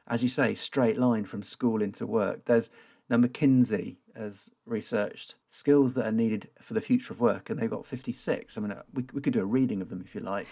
As 0.08 0.24
you 0.24 0.30
say, 0.30 0.56
straight 0.56 0.98
line 0.98 1.26
from 1.26 1.44
school 1.44 1.82
into 1.82 2.06
work. 2.06 2.46
There's 2.46 2.70
now 3.10 3.18
McKinsey 3.18 3.98
has 4.16 4.52
researched 4.66 5.36
skills 5.50 5.94
that 5.94 6.06
are 6.06 6.12
needed 6.12 6.50
for 6.62 6.74
the 6.74 6.82
future 6.82 7.14
of 7.14 7.20
work, 7.20 7.50
and 7.50 7.60
they've 7.60 7.70
got 7.70 7.86
56. 7.86 8.58
I 8.58 8.62
mean, 8.62 8.72
uh, 8.72 8.84
we, 8.94 9.06
we 9.14 9.22
could 9.22 9.34
do 9.34 9.42
a 9.42 9.46
reading 9.46 9.82
of 9.82 9.90
them 9.90 10.02
if 10.06 10.16
you 10.16 10.22
like. 10.22 10.48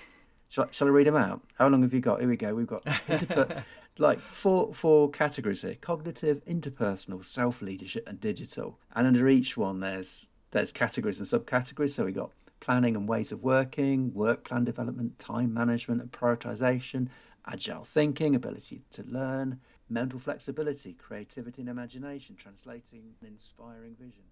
Shall 0.50 0.66
I, 0.66 0.68
shall 0.72 0.88
I 0.88 0.92
read 0.92 1.08
them 1.08 1.16
out? 1.16 1.42
How 1.56 1.68
long 1.68 1.84
have 1.84 1.94
you 1.94 2.02
got? 2.02 2.20
Here 2.20 2.30
we 2.30 2.38
go. 2.38 2.54
We've 2.56 2.68
got 2.68 2.84
interper- 2.84 3.64
like 3.98 4.20
four 4.20 4.74
four 4.74 5.10
categories 5.10 5.62
here: 5.62 5.76
cognitive, 5.80 6.44
interpersonal, 6.46 7.24
self 7.24 7.62
leadership, 7.62 8.08
and 8.08 8.20
digital. 8.20 8.80
And 8.96 9.06
under 9.06 9.28
each 9.28 9.56
one, 9.56 9.80
there's 9.80 10.28
there's 10.52 10.72
categories 10.72 11.20
and 11.20 11.28
subcategories. 11.28 11.92
So 11.92 12.06
we 12.06 12.12
got 12.12 12.32
planning 12.60 12.96
and 12.96 13.08
ways 13.08 13.32
of 13.32 13.44
working, 13.44 14.14
work 14.14 14.44
plan 14.44 14.64
development, 14.64 15.20
time 15.20 15.54
management 15.54 16.02
and 16.02 16.12
prioritization, 16.12 17.08
agile 17.46 17.84
thinking, 17.84 18.36
ability 18.36 18.82
to 18.92 19.04
learn, 19.04 19.60
mental 19.90 20.20
flexibility, 20.20 20.94
creativity 20.94 21.62
and 21.62 21.70
imagination, 21.70 22.36
translating 22.36 23.16
an 23.22 23.28
inspiring 23.28 23.96
vision, 24.00 24.24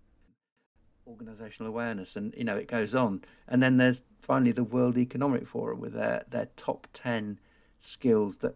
organizational 1.07 1.71
awareness, 1.71 2.15
and 2.15 2.33
you 2.37 2.43
know 2.43 2.55
it 2.55 2.67
goes 2.67 2.93
on. 2.93 3.23
And 3.47 3.61
then 3.63 3.77
there's 3.77 4.03
finally 4.21 4.51
the 4.51 4.63
World 4.63 4.97
Economic 4.97 5.47
Forum 5.47 5.79
with 5.79 5.93
their 5.93 6.25
their 6.29 6.47
top 6.57 6.87
ten 6.93 7.39
skills 7.79 8.37
that 8.37 8.55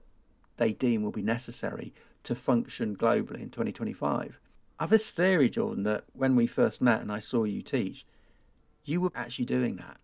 they 0.57 0.73
deem 0.73 1.03
will 1.03 1.11
be 1.11 1.21
necessary 1.21 1.93
to 2.23 2.35
function 2.35 2.95
globally 2.95 3.41
in 3.41 3.49
2025. 3.49 4.39
I 4.79 4.83
have 4.83 4.89
this 4.89 5.11
theory, 5.11 5.49
Jordan, 5.49 5.83
that 5.83 6.05
when 6.13 6.35
we 6.35 6.47
first 6.47 6.81
met 6.81 7.01
and 7.01 7.11
I 7.11 7.19
saw 7.19 7.43
you 7.43 7.61
teach, 7.61 8.05
you 8.83 9.01
were 9.01 9.11
actually 9.15 9.45
doing 9.45 9.75
that. 9.77 9.97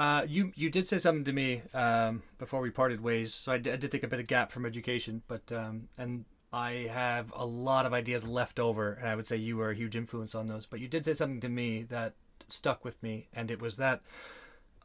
Uh, 0.00 0.24
you 0.26 0.50
you 0.54 0.70
did 0.70 0.86
say 0.86 0.96
something 0.96 1.24
to 1.24 1.32
me 1.34 1.60
um, 1.74 2.22
before 2.38 2.62
we 2.62 2.70
parted 2.70 3.02
ways, 3.02 3.34
so 3.34 3.52
I 3.52 3.58
did, 3.58 3.74
I 3.74 3.76
did 3.76 3.92
take 3.92 4.02
a 4.02 4.08
bit 4.08 4.18
of 4.18 4.26
gap 4.26 4.50
from 4.50 4.64
education, 4.64 5.20
but 5.28 5.52
um, 5.52 5.88
and 5.98 6.24
I 6.54 6.88
have 6.90 7.30
a 7.36 7.44
lot 7.44 7.84
of 7.84 7.92
ideas 7.92 8.26
left 8.26 8.58
over, 8.58 8.94
and 8.94 9.06
I 9.06 9.14
would 9.14 9.26
say 9.26 9.36
you 9.36 9.58
were 9.58 9.72
a 9.72 9.74
huge 9.74 9.96
influence 9.96 10.34
on 10.34 10.46
those. 10.46 10.64
But 10.64 10.80
you 10.80 10.88
did 10.88 11.04
say 11.04 11.12
something 11.12 11.40
to 11.40 11.50
me 11.50 11.82
that 11.90 12.14
stuck 12.48 12.82
with 12.82 13.02
me, 13.02 13.28
and 13.34 13.50
it 13.50 13.60
was 13.60 13.76
that 13.76 14.00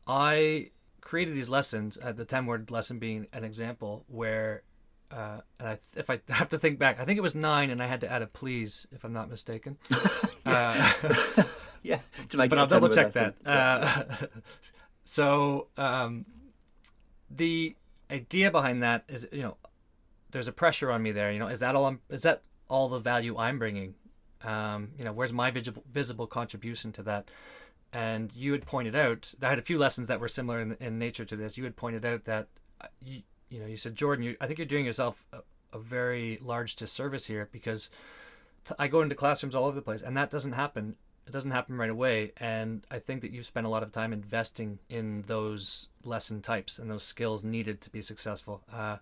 I 0.05 0.71
created 0.99 1.33
these 1.33 1.47
lessons. 1.47 1.97
Uh, 2.03 2.11
the 2.11 2.25
ten 2.25 2.45
word 2.45 2.69
lesson 2.69 2.99
being 2.99 3.27
an 3.31 3.45
example 3.45 4.03
where. 4.09 4.63
Uh, 5.11 5.39
and 5.61 5.69
I, 5.69 5.77
if 5.95 6.09
I 6.09 6.19
have 6.29 6.49
to 6.49 6.59
think 6.59 6.77
back, 6.77 6.99
I 6.99 7.05
think 7.05 7.17
it 7.17 7.21
was 7.21 7.35
nine, 7.35 7.69
and 7.69 7.81
I 7.81 7.87
had 7.87 8.01
to 8.01 8.11
add 8.11 8.21
a 8.21 8.27
please, 8.27 8.85
if 8.91 9.05
I'm 9.05 9.13
not 9.13 9.29
mistaken. 9.29 9.77
uh, 10.45 10.93
yeah, 11.83 11.99
to 12.27 12.37
make 12.37 12.49
but 12.49 12.59
I'll 12.59 12.67
double 12.67 12.89
check 12.89 13.13
that. 13.13 13.35
Uh, 13.45 14.03
so 15.05 15.67
um, 15.77 16.25
the 17.29 17.75
idea 18.11 18.51
behind 18.51 18.83
that 18.83 19.03
is, 19.07 19.27
you 19.31 19.41
know, 19.41 19.57
there's 20.31 20.47
a 20.47 20.51
pressure 20.51 20.91
on 20.91 21.01
me 21.01 21.11
there. 21.11 21.31
You 21.31 21.39
know, 21.39 21.47
is 21.47 21.61
that 21.61 21.75
all? 21.75 21.85
I'm, 21.85 22.01
is 22.09 22.23
that 22.23 22.41
all 22.67 22.89
the 22.89 22.99
value 22.99 23.37
I'm 23.37 23.57
bringing? 23.59 23.95
Um, 24.43 24.89
you 24.97 25.05
know, 25.05 25.13
where's 25.13 25.31
my 25.31 25.51
visible 25.51 25.83
visible 25.91 26.27
contribution 26.27 26.91
to 26.93 27.03
that? 27.03 27.29
And 27.93 28.31
you 28.35 28.51
had 28.51 28.65
pointed 28.65 28.95
out, 28.95 29.33
I 29.41 29.47
had 29.47 29.59
a 29.59 29.61
few 29.61 29.77
lessons 29.77 30.09
that 30.09 30.19
were 30.19 30.27
similar 30.27 30.59
in, 30.59 30.75
in 30.81 30.99
nature 30.99 31.23
to 31.23 31.35
this. 31.37 31.57
You 31.57 31.63
had 31.63 31.77
pointed 31.77 32.03
out 32.05 32.25
that, 32.25 32.47
uh, 32.81 32.87
you, 33.01 33.21
you 33.49 33.59
know, 33.59 33.67
you 33.67 33.77
said, 33.77 33.95
Jordan, 33.95 34.25
you, 34.25 34.35
I 34.41 34.47
think 34.47 34.59
you're 34.59 34.65
doing 34.65 34.85
yourself 34.85 35.23
a, 35.31 35.37
a 35.71 35.79
very 35.79 36.37
large 36.41 36.75
disservice 36.75 37.25
here 37.25 37.47
because 37.53 37.89
t- 38.65 38.75
I 38.77 38.89
go 38.89 39.01
into 39.01 39.15
classrooms 39.15 39.55
all 39.55 39.63
over 39.63 39.75
the 39.75 39.81
place, 39.81 40.01
and 40.01 40.17
that 40.17 40.29
doesn't 40.29 40.53
happen 40.53 40.97
it 41.27 41.31
doesn't 41.31 41.51
happen 41.51 41.77
right 41.77 41.89
away 41.89 42.31
and 42.37 42.85
i 42.91 42.99
think 42.99 43.21
that 43.21 43.31
you've 43.31 43.45
spent 43.45 43.65
a 43.65 43.69
lot 43.69 43.83
of 43.83 43.91
time 43.91 44.13
investing 44.13 44.79
in 44.89 45.23
those 45.27 45.89
lesson 46.03 46.41
types 46.41 46.79
and 46.79 46.89
those 46.89 47.03
skills 47.03 47.43
needed 47.43 47.81
to 47.81 47.89
be 47.89 48.01
successful. 48.01 48.61
Uh, 48.71 48.97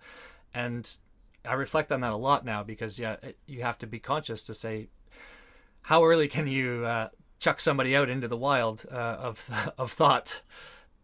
and 0.54 0.98
i 1.46 1.54
reflect 1.54 1.92
on 1.92 2.02
that 2.02 2.14
a 2.14 2.18
lot 2.18 2.46
now 2.46 2.64
because 2.64 2.98
yeah 2.98 3.16
it, 3.22 3.38
you 3.46 3.62
have 3.62 3.78
to 3.78 3.88
be 3.88 4.00
conscious 4.00 4.44
to 4.44 4.54
say 4.54 4.88
how 5.84 6.04
early 6.06 6.28
can 6.28 6.48
you 6.48 6.86
uh, 6.86 7.10
chuck 7.40 7.60
somebody 7.60 7.96
out 7.96 8.10
into 8.10 8.28
the 8.28 8.38
wild 8.38 8.86
uh, 8.92 8.96
of 8.96 9.50
of 9.78 9.92
thought 9.92 10.42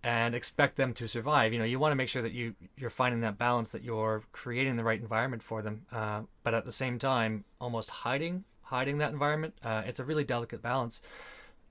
and 0.01 0.33
expect 0.33 0.77
them 0.77 0.93
to 0.93 1.07
survive? 1.07 1.51
You 1.51 1.59
know 1.59 1.65
you 1.65 1.79
want 1.79 1.91
to 1.91 1.95
make 1.95 2.09
sure 2.09 2.21
that 2.21 2.31
you 2.31 2.55
you're 2.77 2.89
finding 2.89 3.21
that 3.21 3.37
balance 3.37 3.69
that 3.69 3.83
you're 3.83 4.23
creating 4.31 4.77
the 4.77 4.83
right 4.83 4.99
environment 4.99 5.43
for 5.43 5.61
them 5.61 5.85
uh, 5.91 6.21
but 6.43 6.53
at 6.53 6.65
the 6.65 6.71
same 6.71 6.97
time 6.97 7.43
almost 7.59 7.89
hiding 7.89 8.45
hiding 8.69 8.99
that 8.99 9.11
environment. 9.11 9.55
Uh, 9.63 9.83
it's 9.85 9.99
a 9.99 10.03
really 10.03 10.23
delicate 10.23 10.61
balance, 10.61 11.01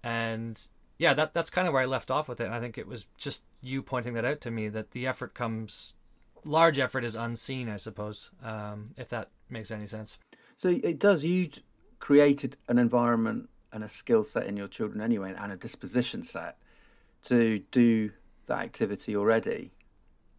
and 0.03 0.61
yeah, 0.99 1.15
that 1.15 1.33
that's 1.33 1.51
kind 1.51 1.67
of 1.67 1.75
where 1.75 1.83
I 1.83 1.87
left 1.87 2.11
off 2.11 2.29
with 2.29 2.41
it. 2.41 2.45
And 2.47 2.55
I 2.55 2.61
think 2.61 2.77
it 2.77 2.87
was 2.87 3.07
just 3.17 3.45
you 3.63 3.83
pointing 3.83 4.15
that 4.15 4.25
out 4.25 4.41
to 4.43 4.51
me 4.51 4.69
that 4.69 4.91
the 4.91 5.07
effort 5.07 5.35
comes, 5.35 5.95
large 6.45 6.79
effort 6.79 7.05
is 7.05 7.15
unseen, 7.15 7.69
I 7.69 7.77
suppose, 7.77 8.31
um, 8.43 8.91
if 8.97 9.09
that 9.09 9.31
makes 9.49 9.71
any 9.71 9.87
sense. 9.87 10.19
So 10.57 10.69
it 10.83 10.99
does. 10.99 11.25
You 11.25 11.51
created 12.01 12.57
an 12.69 12.79
environment 12.79 13.49
and 13.73 13.85
a 13.85 13.89
skill 13.89 14.25
set 14.25 14.47
in 14.47 14.57
your 14.57 14.69
children 14.69 15.01
anyway, 15.01 15.35
and 15.39 15.53
a 15.53 15.57
disposition 15.57 16.23
set 16.25 16.57
to 17.25 17.61
do 17.71 18.11
that 18.47 18.59
activity 18.59 19.15
already. 19.17 19.71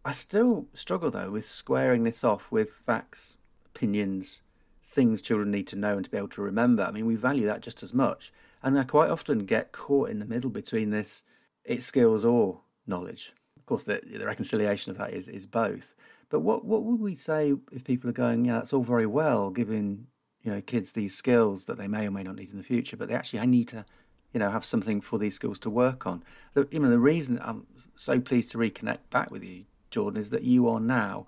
I 0.04 0.12
still 0.12 0.66
struggle 0.74 1.10
though 1.10 1.30
with 1.30 1.46
squaring 1.46 2.04
this 2.04 2.24
off 2.24 2.50
with 2.50 2.70
facts, 2.70 3.36
opinions, 3.66 4.42
things 4.90 5.22
children 5.22 5.50
need 5.50 5.68
to 5.68 5.76
know 5.76 5.96
and 5.96 6.04
to 6.04 6.10
be 6.10 6.18
able 6.18 6.28
to 6.28 6.42
remember. 6.42 6.82
I 6.82 6.90
mean, 6.90 7.06
we 7.06 7.14
value 7.14 7.46
that 7.46 7.62
just 7.62 7.82
as 7.82 7.94
much. 7.94 8.32
And 8.62 8.78
I 8.78 8.82
quite 8.82 9.10
often 9.10 9.46
get 9.46 9.72
caught 9.72 10.10
in 10.10 10.18
the 10.18 10.24
middle 10.24 10.50
between 10.50 10.90
this 10.90 11.22
it's 11.64 11.86
skills 11.86 12.24
or 12.24 12.60
knowledge. 12.86 13.32
Of 13.56 13.66
course, 13.66 13.84
the, 13.84 14.00
the 14.04 14.26
reconciliation 14.26 14.90
of 14.90 14.98
that 14.98 15.12
is, 15.12 15.28
is 15.28 15.46
both. 15.46 15.94
But 16.28 16.40
what, 16.40 16.64
what 16.64 16.82
would 16.82 17.00
we 17.00 17.14
say 17.14 17.54
if 17.70 17.84
people 17.84 18.10
are 18.10 18.14
going, 18.14 18.44
yeah, 18.44 18.54
that's 18.54 18.72
all 18.72 18.82
very 18.82 19.06
well, 19.06 19.50
giving 19.50 20.06
you 20.42 20.50
know 20.50 20.60
kids 20.62 20.92
these 20.92 21.14
skills 21.14 21.66
that 21.66 21.76
they 21.76 21.86
may 21.86 22.06
or 22.06 22.10
may 22.10 22.22
not 22.22 22.36
need 22.36 22.50
in 22.50 22.56
the 22.56 22.62
future, 22.62 22.96
but 22.96 23.08
they 23.08 23.14
actually 23.14 23.40
I 23.40 23.46
need 23.46 23.68
to 23.68 23.84
you 24.32 24.40
know 24.40 24.50
have 24.50 24.64
something 24.64 25.00
for 25.00 25.18
these 25.18 25.34
skills 25.34 25.58
to 25.60 25.70
work 25.70 26.06
on. 26.06 26.22
The, 26.54 26.66
you 26.70 26.78
know, 26.78 26.88
the 26.88 26.98
reason 26.98 27.38
I'm 27.42 27.66
so 27.96 28.20
pleased 28.20 28.50
to 28.52 28.58
reconnect 28.58 29.10
back 29.10 29.30
with 29.30 29.44
you, 29.44 29.64
Jordan, 29.90 30.20
is 30.20 30.30
that 30.30 30.44
you 30.44 30.68
are 30.68 30.80
now 30.80 31.26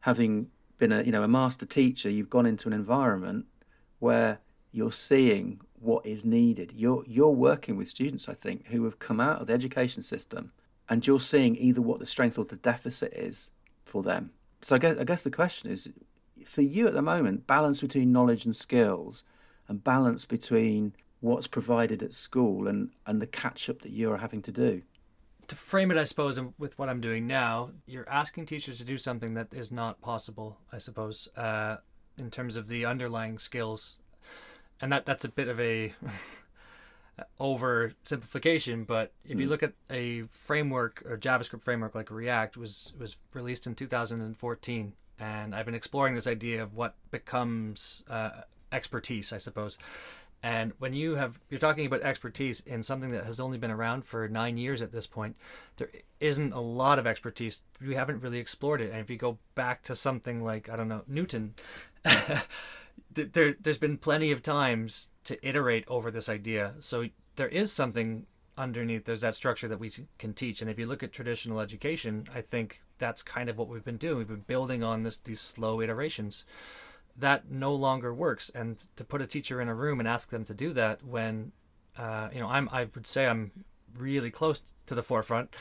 having 0.00 0.48
been 0.78 0.92
a 0.92 1.02
you 1.02 1.12
know 1.12 1.22
a 1.22 1.28
master 1.28 1.66
teacher, 1.66 2.08
you've 2.08 2.30
gone 2.30 2.46
into 2.46 2.68
an 2.68 2.72
environment 2.72 3.46
where 3.98 4.38
you're 4.72 4.92
seeing 4.92 5.60
what 5.80 6.04
is 6.06 6.24
needed. 6.24 6.72
You're 6.76 7.04
you're 7.06 7.30
working 7.30 7.76
with 7.76 7.88
students, 7.88 8.28
I 8.28 8.34
think, 8.34 8.68
who 8.68 8.84
have 8.84 8.98
come 8.98 9.20
out 9.20 9.40
of 9.40 9.46
the 9.48 9.52
education 9.52 10.02
system, 10.02 10.52
and 10.88 11.06
you're 11.06 11.20
seeing 11.20 11.56
either 11.56 11.82
what 11.82 11.98
the 11.98 12.06
strength 12.06 12.38
or 12.38 12.44
the 12.44 12.56
deficit 12.56 13.12
is 13.12 13.50
for 13.84 14.02
them. 14.02 14.30
So 14.62 14.76
I 14.76 14.78
guess 14.78 14.98
I 14.98 15.04
guess 15.04 15.24
the 15.24 15.30
question 15.30 15.70
is, 15.70 15.90
for 16.44 16.62
you 16.62 16.86
at 16.86 16.94
the 16.94 17.02
moment, 17.02 17.46
balance 17.46 17.80
between 17.80 18.12
knowledge 18.12 18.44
and 18.44 18.54
skills, 18.54 19.24
and 19.66 19.84
balance 19.84 20.24
between 20.24 20.94
what's 21.20 21.48
provided 21.48 22.02
at 22.02 22.14
school 22.14 22.68
and 22.68 22.90
and 23.06 23.20
the 23.20 23.26
catch 23.26 23.68
up 23.68 23.82
that 23.82 23.92
you're 23.92 24.18
having 24.18 24.42
to 24.42 24.52
do 24.52 24.82
to 25.48 25.56
frame 25.56 25.90
it, 25.90 25.96
I 25.96 26.04
suppose, 26.04 26.38
with 26.58 26.78
what 26.78 26.88
I'm 26.88 27.00
doing 27.00 27.26
now, 27.26 27.70
you're 27.86 28.08
asking 28.08 28.46
teachers 28.46 28.78
to 28.78 28.84
do 28.84 28.98
something 28.98 29.34
that 29.34 29.52
is 29.52 29.72
not 29.72 30.00
possible, 30.00 30.58
I 30.72 30.78
suppose, 30.78 31.28
uh, 31.36 31.76
in 32.18 32.30
terms 32.30 32.56
of 32.56 32.68
the 32.68 32.84
underlying 32.84 33.38
skills, 33.38 33.98
and 34.80 34.92
that 34.92 35.06
that's 35.06 35.24
a 35.24 35.28
bit 35.28 35.48
of 35.48 35.58
a 35.58 35.94
oversimplification. 37.40 38.86
But 38.86 39.12
if 39.24 39.38
you 39.38 39.46
hmm. 39.46 39.50
look 39.50 39.62
at 39.62 39.72
a 39.90 40.22
framework 40.24 41.02
or 41.06 41.16
JavaScript 41.16 41.62
framework 41.62 41.94
like 41.94 42.10
React 42.10 42.58
was 42.58 42.92
was 42.98 43.16
released 43.32 43.66
in 43.66 43.74
2014, 43.74 44.92
and 45.18 45.54
I've 45.54 45.66
been 45.66 45.74
exploring 45.74 46.14
this 46.14 46.26
idea 46.26 46.62
of 46.62 46.74
what 46.74 46.94
becomes 47.10 48.04
uh, 48.10 48.42
expertise, 48.70 49.32
I 49.32 49.38
suppose. 49.38 49.78
And 50.42 50.72
when 50.78 50.92
you 50.92 51.16
have 51.16 51.40
you're 51.50 51.58
talking 51.58 51.86
about 51.86 52.02
expertise 52.02 52.60
in 52.60 52.82
something 52.82 53.10
that 53.10 53.24
has 53.24 53.40
only 53.40 53.58
been 53.58 53.72
around 53.72 54.04
for 54.04 54.28
nine 54.28 54.56
years 54.56 54.82
at 54.82 54.92
this 54.92 55.06
point, 55.06 55.36
there 55.76 55.90
isn't 56.20 56.52
a 56.52 56.60
lot 56.60 56.98
of 56.98 57.06
expertise. 57.06 57.62
We 57.80 57.96
haven't 57.96 58.22
really 58.22 58.38
explored 58.38 58.80
it. 58.80 58.90
And 58.90 59.00
if 59.00 59.10
you 59.10 59.16
go 59.16 59.38
back 59.54 59.82
to 59.84 59.96
something 59.96 60.44
like 60.44 60.70
I 60.70 60.76
don't 60.76 60.88
know 60.88 61.02
Newton, 61.08 61.54
there 63.14 63.56
there's 63.60 63.78
been 63.78 63.98
plenty 63.98 64.30
of 64.30 64.42
times 64.42 65.08
to 65.24 65.46
iterate 65.46 65.84
over 65.88 66.10
this 66.10 66.28
idea. 66.28 66.74
So 66.80 67.06
there 67.34 67.48
is 67.48 67.72
something 67.72 68.26
underneath. 68.56 69.06
There's 69.06 69.22
that 69.22 69.34
structure 69.34 69.68
that 69.68 69.80
we 69.80 69.92
can 70.18 70.34
teach. 70.34 70.62
And 70.62 70.70
if 70.70 70.78
you 70.78 70.86
look 70.86 71.02
at 71.02 71.12
traditional 71.12 71.60
education, 71.60 72.26
I 72.32 72.42
think 72.42 72.80
that's 72.98 73.22
kind 73.22 73.48
of 73.48 73.58
what 73.58 73.68
we've 73.68 73.84
been 73.84 73.96
doing. 73.96 74.18
We've 74.18 74.28
been 74.28 74.44
building 74.46 74.84
on 74.84 75.02
this 75.02 75.18
these 75.18 75.40
slow 75.40 75.80
iterations 75.80 76.44
that 77.18 77.50
no 77.50 77.74
longer 77.74 78.14
works. 78.14 78.50
And 78.54 78.84
to 78.96 79.04
put 79.04 79.20
a 79.20 79.26
teacher 79.26 79.60
in 79.60 79.68
a 79.68 79.74
room 79.74 79.98
and 80.00 80.08
ask 80.08 80.30
them 80.30 80.44
to 80.44 80.54
do 80.54 80.72
that 80.74 81.04
when, 81.04 81.52
uh, 81.96 82.28
you 82.32 82.40
know, 82.40 82.48
I'm 82.48 82.68
I 82.72 82.88
would 82.94 83.06
say 83.06 83.26
I'm 83.26 83.50
really 83.96 84.30
close 84.30 84.62
to 84.86 84.94
the 84.94 85.02
forefront, 85.02 85.54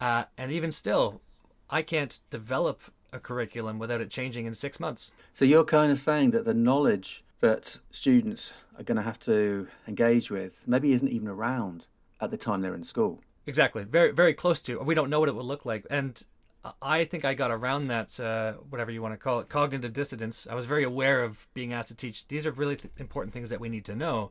uh, 0.00 0.24
and 0.36 0.52
even 0.52 0.72
still, 0.72 1.20
I 1.70 1.82
can't 1.82 2.18
develop 2.30 2.82
a 3.12 3.18
curriculum 3.18 3.78
without 3.78 4.00
it 4.00 4.10
changing 4.10 4.46
in 4.46 4.54
six 4.54 4.78
months. 4.78 5.12
So 5.32 5.44
you're 5.44 5.64
kind 5.64 5.90
of 5.90 5.98
saying 5.98 6.32
that 6.32 6.44
the 6.44 6.54
knowledge 6.54 7.24
that 7.40 7.78
students 7.90 8.52
are 8.76 8.82
going 8.82 8.96
to 8.96 9.02
have 9.02 9.18
to 9.20 9.68
engage 9.86 10.30
with 10.30 10.62
maybe 10.66 10.92
isn't 10.92 11.08
even 11.08 11.28
around 11.28 11.86
at 12.20 12.30
the 12.30 12.36
time 12.36 12.60
they're 12.60 12.74
in 12.74 12.84
school. 12.84 13.20
Exactly. 13.46 13.84
Very, 13.84 14.10
very 14.12 14.34
close 14.34 14.60
to. 14.62 14.78
We 14.80 14.94
don't 14.94 15.10
know 15.10 15.20
what 15.20 15.28
it 15.28 15.34
will 15.34 15.44
look 15.44 15.66
like. 15.66 15.86
And 15.90 16.20
I 16.80 17.04
think 17.04 17.24
I 17.24 17.34
got 17.34 17.50
around 17.50 17.88
that, 17.88 18.18
uh, 18.18 18.54
whatever 18.70 18.90
you 18.90 19.02
want 19.02 19.12
to 19.12 19.18
call 19.18 19.40
it, 19.40 19.48
cognitive 19.48 19.92
dissonance. 19.92 20.46
I 20.50 20.54
was 20.54 20.66
very 20.66 20.84
aware 20.84 21.22
of 21.22 21.46
being 21.52 21.72
asked 21.72 21.88
to 21.88 21.94
teach. 21.94 22.26
These 22.28 22.46
are 22.46 22.52
really 22.52 22.76
th- 22.76 22.92
important 22.96 23.34
things 23.34 23.50
that 23.50 23.60
we 23.60 23.68
need 23.68 23.84
to 23.86 23.94
know, 23.94 24.30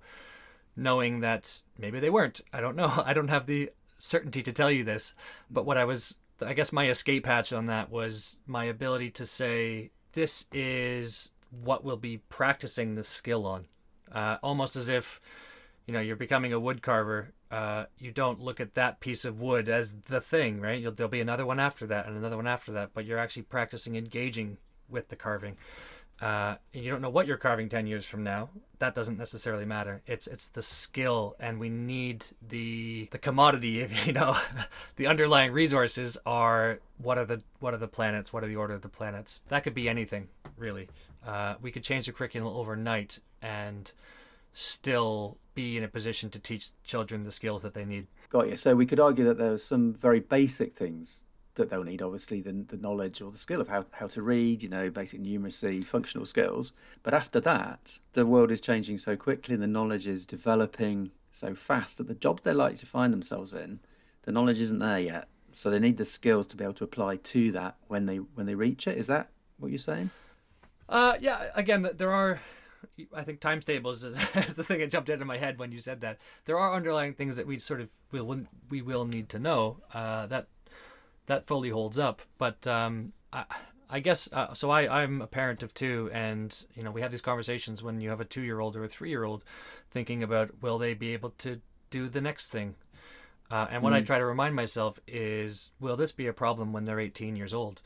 knowing 0.76 1.20
that 1.20 1.62
maybe 1.78 2.00
they 2.00 2.10
weren't. 2.10 2.42
I 2.52 2.60
don't 2.60 2.76
know. 2.76 2.92
I 3.06 3.14
don't 3.14 3.28
have 3.28 3.46
the 3.46 3.72
certainty 4.00 4.42
to 4.44 4.52
tell 4.52 4.72
you 4.72 4.84
this. 4.84 5.14
But 5.52 5.66
what 5.66 5.78
I 5.78 5.86
was, 5.86 6.18
I 6.42 6.54
guess 6.54 6.72
my 6.72 6.90
escape 6.90 7.26
hatch 7.26 7.54
on 7.54 7.68
that 7.68 7.92
was 7.92 8.38
my 8.48 8.66
ability 8.66 9.12
to 9.12 9.26
say, 9.26 9.92
this 10.14 10.48
is 10.52 11.32
what 11.62 11.84
we'll 11.84 11.98
be 11.98 12.18
practicing 12.30 12.96
this 12.96 13.08
skill 13.08 13.46
on. 13.46 13.68
Uh, 14.12 14.38
almost 14.42 14.76
as 14.76 14.90
if, 14.90 15.20
you 15.86 15.94
know, 15.94 16.00
you're 16.00 16.16
becoming 16.16 16.54
a 16.54 16.60
wood 16.60 16.82
carver 16.82 17.34
uh, 17.54 17.86
you 18.00 18.12
don't 18.12 18.40
look 18.40 18.60
at 18.60 18.74
that 18.74 19.00
piece 19.00 19.26
of 19.26 19.40
wood 19.40 19.70
as 19.70 19.94
the 19.94 20.20
thing, 20.20 20.60
right? 20.60 20.82
You'll, 20.82 20.92
there'll 20.92 21.08
be 21.08 21.22
another 21.22 21.46
one 21.46 21.60
after 21.60 21.86
that 21.86 22.08
and 22.08 22.18
another 22.18 22.36
one 22.36 22.48
after 22.48 22.72
that, 22.72 22.96
but 22.96 23.06
you're 23.06 23.20
actually 23.20 23.44
practicing 23.44 23.96
engaging 23.96 24.58
with 24.90 25.10
the 25.10 25.16
carving. 25.16 25.58
Uh, 26.20 26.56
and 26.74 26.84
you 26.84 26.90
don't 26.90 27.02
know 27.02 27.12
what 27.12 27.28
you're 27.28 27.38
carving 27.38 27.70
10 27.70 27.86
years 27.86 28.06
from 28.06 28.24
now. 28.24 28.50
That 28.80 28.96
doesn't 28.96 29.20
necessarily 29.20 29.66
matter. 29.66 30.02
It's 30.08 30.26
it's 30.26 30.48
the 30.48 30.64
skill, 30.64 31.36
and 31.40 31.60
we 31.60 31.70
need 31.70 32.26
the 32.42 33.08
the 33.12 33.20
commodity. 33.20 33.82
If 33.84 34.08
you 34.08 34.14
know, 34.14 34.36
the 34.96 35.06
underlying 35.06 35.52
resources 35.52 36.18
are 36.26 36.80
what 36.98 37.20
are 37.20 37.26
the 37.26 37.44
what 37.60 37.76
are 37.76 37.78
the 37.78 37.88
planets? 37.88 38.34
What 38.34 38.44
are 38.44 38.48
the 38.48 38.56
order 38.56 38.74
of 38.74 38.82
the 38.82 38.90
planets? 38.90 39.44
That 39.50 39.64
could 39.64 39.76
be 39.76 39.88
anything, 39.88 40.28
really. 40.58 40.90
Uh, 41.26 41.56
we 41.62 41.72
could 41.72 41.84
change 41.84 42.08
the 42.08 42.14
curriculum 42.14 42.56
overnight 42.56 43.20
and 43.44 43.92
still 44.54 45.38
be 45.56 45.78
in 45.78 45.84
a 45.84 45.88
position 45.88 46.30
to 46.32 46.40
teach 46.40 46.70
children 46.84 47.24
the 47.24 47.32
skills 47.32 47.62
that 47.62 47.74
they 47.74 47.86
need. 47.86 48.08
Got 48.30 48.50
you. 48.50 48.56
So 48.56 48.76
we 48.76 48.86
could 48.86 49.00
argue 49.00 49.26
that 49.26 49.38
there 49.38 49.54
are 49.54 49.58
some 49.58 49.94
very 49.94 50.20
basic 50.20 50.76
things 50.76 51.26
that 51.56 51.70
they'll 51.70 51.84
need, 51.84 52.02
obviously, 52.02 52.42
the, 52.42 52.52
the 52.68 52.78
knowledge 52.78 53.22
or 53.22 53.32
the 53.32 53.38
skill 53.38 53.62
of 53.62 53.68
how, 53.68 53.86
how 53.92 54.08
to 54.08 54.22
read, 54.22 54.64
you 54.64 54.70
know, 54.70 54.90
basic 54.90 55.22
numeracy, 55.22 55.86
functional 55.86 56.26
skills. 56.26 56.74
But 57.04 57.14
after 57.14 57.40
that, 57.42 58.00
the 58.14 58.26
world 58.26 58.52
is 58.52 58.62
changing 58.62 58.98
so 58.98 59.16
quickly 59.16 59.54
and 59.54 59.62
the 59.62 59.68
knowledge 59.68 60.08
is 60.08 60.26
developing 60.26 61.12
so 61.30 61.54
fast 61.54 61.98
that 61.98 62.08
the 62.08 62.16
jobs 62.16 62.44
they 62.44 62.54
like 62.54 62.76
to 62.78 62.86
find 62.86 63.14
themselves 63.14 63.54
in, 63.54 63.80
the 64.24 64.32
knowledge 64.32 64.60
isn't 64.62 64.80
there 64.80 65.00
yet. 65.00 65.28
So 65.54 65.70
they 65.70 65.80
need 65.80 65.98
the 65.98 66.06
skills 66.06 66.48
to 66.48 66.56
be 66.56 66.64
able 66.64 66.74
to 66.76 66.84
apply 66.84 67.18
to 67.18 67.52
that 67.52 67.76
when 67.88 68.08
they 68.08 68.18
when 68.18 68.48
they 68.48 68.56
reach 68.56 68.88
it. 68.88 68.98
Is 68.98 69.06
that 69.08 69.30
what 69.60 69.70
you're 69.70 69.78
saying? 69.78 70.10
Uh, 70.90 71.14
yeah. 71.20 71.52
Again, 71.54 71.88
there 71.96 72.12
are 72.12 72.42
I 73.14 73.24
think 73.24 73.40
times 73.40 73.66
tables 73.66 74.04
is, 74.04 74.18
is 74.36 74.56
the 74.56 74.64
thing 74.64 74.80
that 74.80 74.92
jumped 74.92 75.10
into 75.10 75.26
my 75.26 75.38
head 75.38 75.60
when 75.60 75.72
you 75.72 75.80
said 75.80 76.02
that. 76.02 76.20
There 76.46 76.58
are 76.58 76.74
underlying 76.74 77.14
things 77.14 77.36
that 77.38 77.48
we 77.48 77.60
sort 77.60 77.82
of 77.82 77.90
will 78.12 78.46
we 78.70 78.82
will 78.82 79.06
need 79.06 79.30
to 79.30 79.40
know. 79.40 79.78
Uh, 79.94 80.28
that 80.28 80.48
that 81.28 81.48
fully 81.48 81.70
holds 81.70 82.00
up. 82.00 82.22
But 82.38 82.66
um, 82.68 83.14
I, 83.32 83.46
I 83.90 84.00
guess 84.00 84.30
uh, 84.32 84.54
so. 84.54 84.70
I 84.70 85.04
I'm 85.04 85.22
a 85.22 85.28
parent 85.28 85.64
of 85.64 85.74
two, 85.74 86.10
and 86.14 86.66
you 86.76 86.84
know 86.84 86.92
we 86.92 87.02
have 87.02 87.12
these 87.12 87.22
conversations 87.22 87.84
when 87.84 88.02
you 88.02 88.10
have 88.10 88.22
a 88.22 88.26
two 88.26 88.42
year 88.42 88.60
old 88.60 88.76
or 88.76 88.84
a 88.84 88.90
three 88.90 89.10
year 89.10 89.24
old, 89.24 89.44
thinking 89.92 90.24
about 90.24 90.62
will 90.62 90.78
they 90.78 90.94
be 90.94 91.14
able 91.14 91.32
to 91.40 91.62
do 91.90 92.10
the 92.10 92.22
next 92.22 92.50
thing. 92.50 92.76
Uh, 93.52 93.68
and 93.70 93.84
what 93.84 93.94
mm. 93.94 93.98
I 93.98 94.02
try 94.02 94.18
to 94.18 94.26
remind 94.26 94.56
myself 94.56 95.00
is, 95.08 95.70
will 95.80 95.96
this 95.96 96.12
be 96.12 96.26
a 96.26 96.34
problem 96.34 96.74
when 96.74 96.86
they're 96.86 97.00
18 97.00 97.36
years 97.36 97.54
old? 97.54 97.82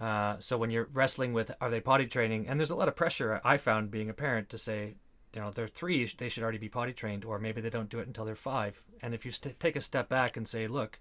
Uh, 0.00 0.36
so 0.38 0.58
when 0.58 0.70
you're 0.70 0.88
wrestling 0.92 1.32
with 1.32 1.50
are 1.60 1.70
they 1.70 1.80
potty 1.80 2.06
training, 2.06 2.46
and 2.48 2.60
there's 2.60 2.70
a 2.70 2.76
lot 2.76 2.88
of 2.88 2.96
pressure 2.96 3.40
I 3.44 3.56
found 3.56 3.90
being 3.90 4.10
a 4.10 4.14
parent 4.14 4.48
to 4.50 4.58
say, 4.58 4.96
you 5.32 5.40
know, 5.40 5.50
they're 5.50 5.66
three, 5.66 6.06
they 6.18 6.28
should 6.28 6.42
already 6.42 6.58
be 6.58 6.68
potty 6.68 6.92
trained, 6.92 7.24
or 7.24 7.38
maybe 7.38 7.60
they 7.60 7.70
don't 7.70 7.88
do 7.90 7.98
it 7.98 8.06
until 8.06 8.24
they're 8.24 8.34
five. 8.34 8.82
And 9.02 9.14
if 9.14 9.24
you 9.24 9.32
st- 9.32 9.58
take 9.60 9.76
a 9.76 9.80
step 9.80 10.08
back 10.08 10.36
and 10.36 10.46
say, 10.46 10.66
look, 10.66 10.98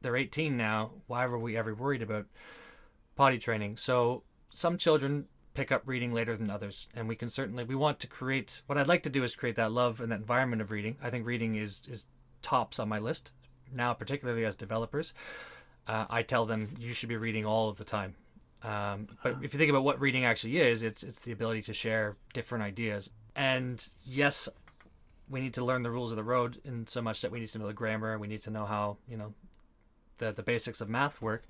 they're 0.00 0.16
18 0.16 0.56
now. 0.56 0.92
Why 1.06 1.26
were 1.26 1.38
we 1.38 1.56
ever 1.56 1.74
worried 1.74 2.02
about 2.02 2.26
potty 3.14 3.38
training? 3.38 3.76
So 3.76 4.22
some 4.50 4.78
children 4.78 5.26
pick 5.54 5.72
up 5.72 5.82
reading 5.86 6.12
later 6.12 6.36
than 6.36 6.50
others, 6.50 6.86
and 6.94 7.08
we 7.08 7.16
can 7.16 7.28
certainly 7.28 7.64
we 7.64 7.74
want 7.74 7.98
to 8.00 8.06
create. 8.06 8.62
What 8.66 8.78
I'd 8.78 8.86
like 8.86 9.02
to 9.04 9.10
do 9.10 9.24
is 9.24 9.34
create 9.34 9.56
that 9.56 9.72
love 9.72 10.00
and 10.00 10.12
that 10.12 10.20
environment 10.20 10.62
of 10.62 10.70
reading. 10.70 10.96
I 11.02 11.10
think 11.10 11.26
reading 11.26 11.56
is 11.56 11.82
is 11.88 12.06
tops 12.42 12.78
on 12.78 12.88
my 12.88 12.98
list 12.98 13.32
now, 13.72 13.92
particularly 13.94 14.44
as 14.44 14.54
developers. 14.54 15.12
Uh, 15.86 16.06
I 16.10 16.22
tell 16.22 16.46
them 16.46 16.74
you 16.78 16.92
should 16.92 17.08
be 17.08 17.16
reading 17.16 17.46
all 17.46 17.68
of 17.68 17.76
the 17.76 17.84
time. 17.84 18.14
Um, 18.62 19.08
but 19.22 19.36
if 19.42 19.52
you 19.52 19.58
think 19.58 19.70
about 19.70 19.84
what 19.84 20.00
reading 20.00 20.24
actually 20.24 20.58
is, 20.58 20.82
it's 20.82 21.02
it's 21.02 21.20
the 21.20 21.32
ability 21.32 21.62
to 21.62 21.72
share 21.72 22.16
different 22.32 22.64
ideas. 22.64 23.10
And 23.36 23.86
yes, 24.04 24.48
we 25.28 25.40
need 25.40 25.54
to 25.54 25.64
learn 25.64 25.82
the 25.82 25.90
rules 25.90 26.10
of 26.10 26.16
the 26.16 26.24
road 26.24 26.60
in 26.64 26.86
so 26.86 27.02
much 27.02 27.20
that 27.20 27.30
we 27.30 27.40
need 27.40 27.50
to 27.50 27.58
know 27.58 27.66
the 27.66 27.72
grammar. 27.72 28.18
We 28.18 28.28
need 28.28 28.42
to 28.42 28.50
know 28.50 28.64
how 28.64 28.96
you 29.08 29.16
know 29.16 29.34
the 30.18 30.32
the 30.32 30.42
basics 30.42 30.80
of 30.80 30.88
math 30.88 31.20
work. 31.22 31.44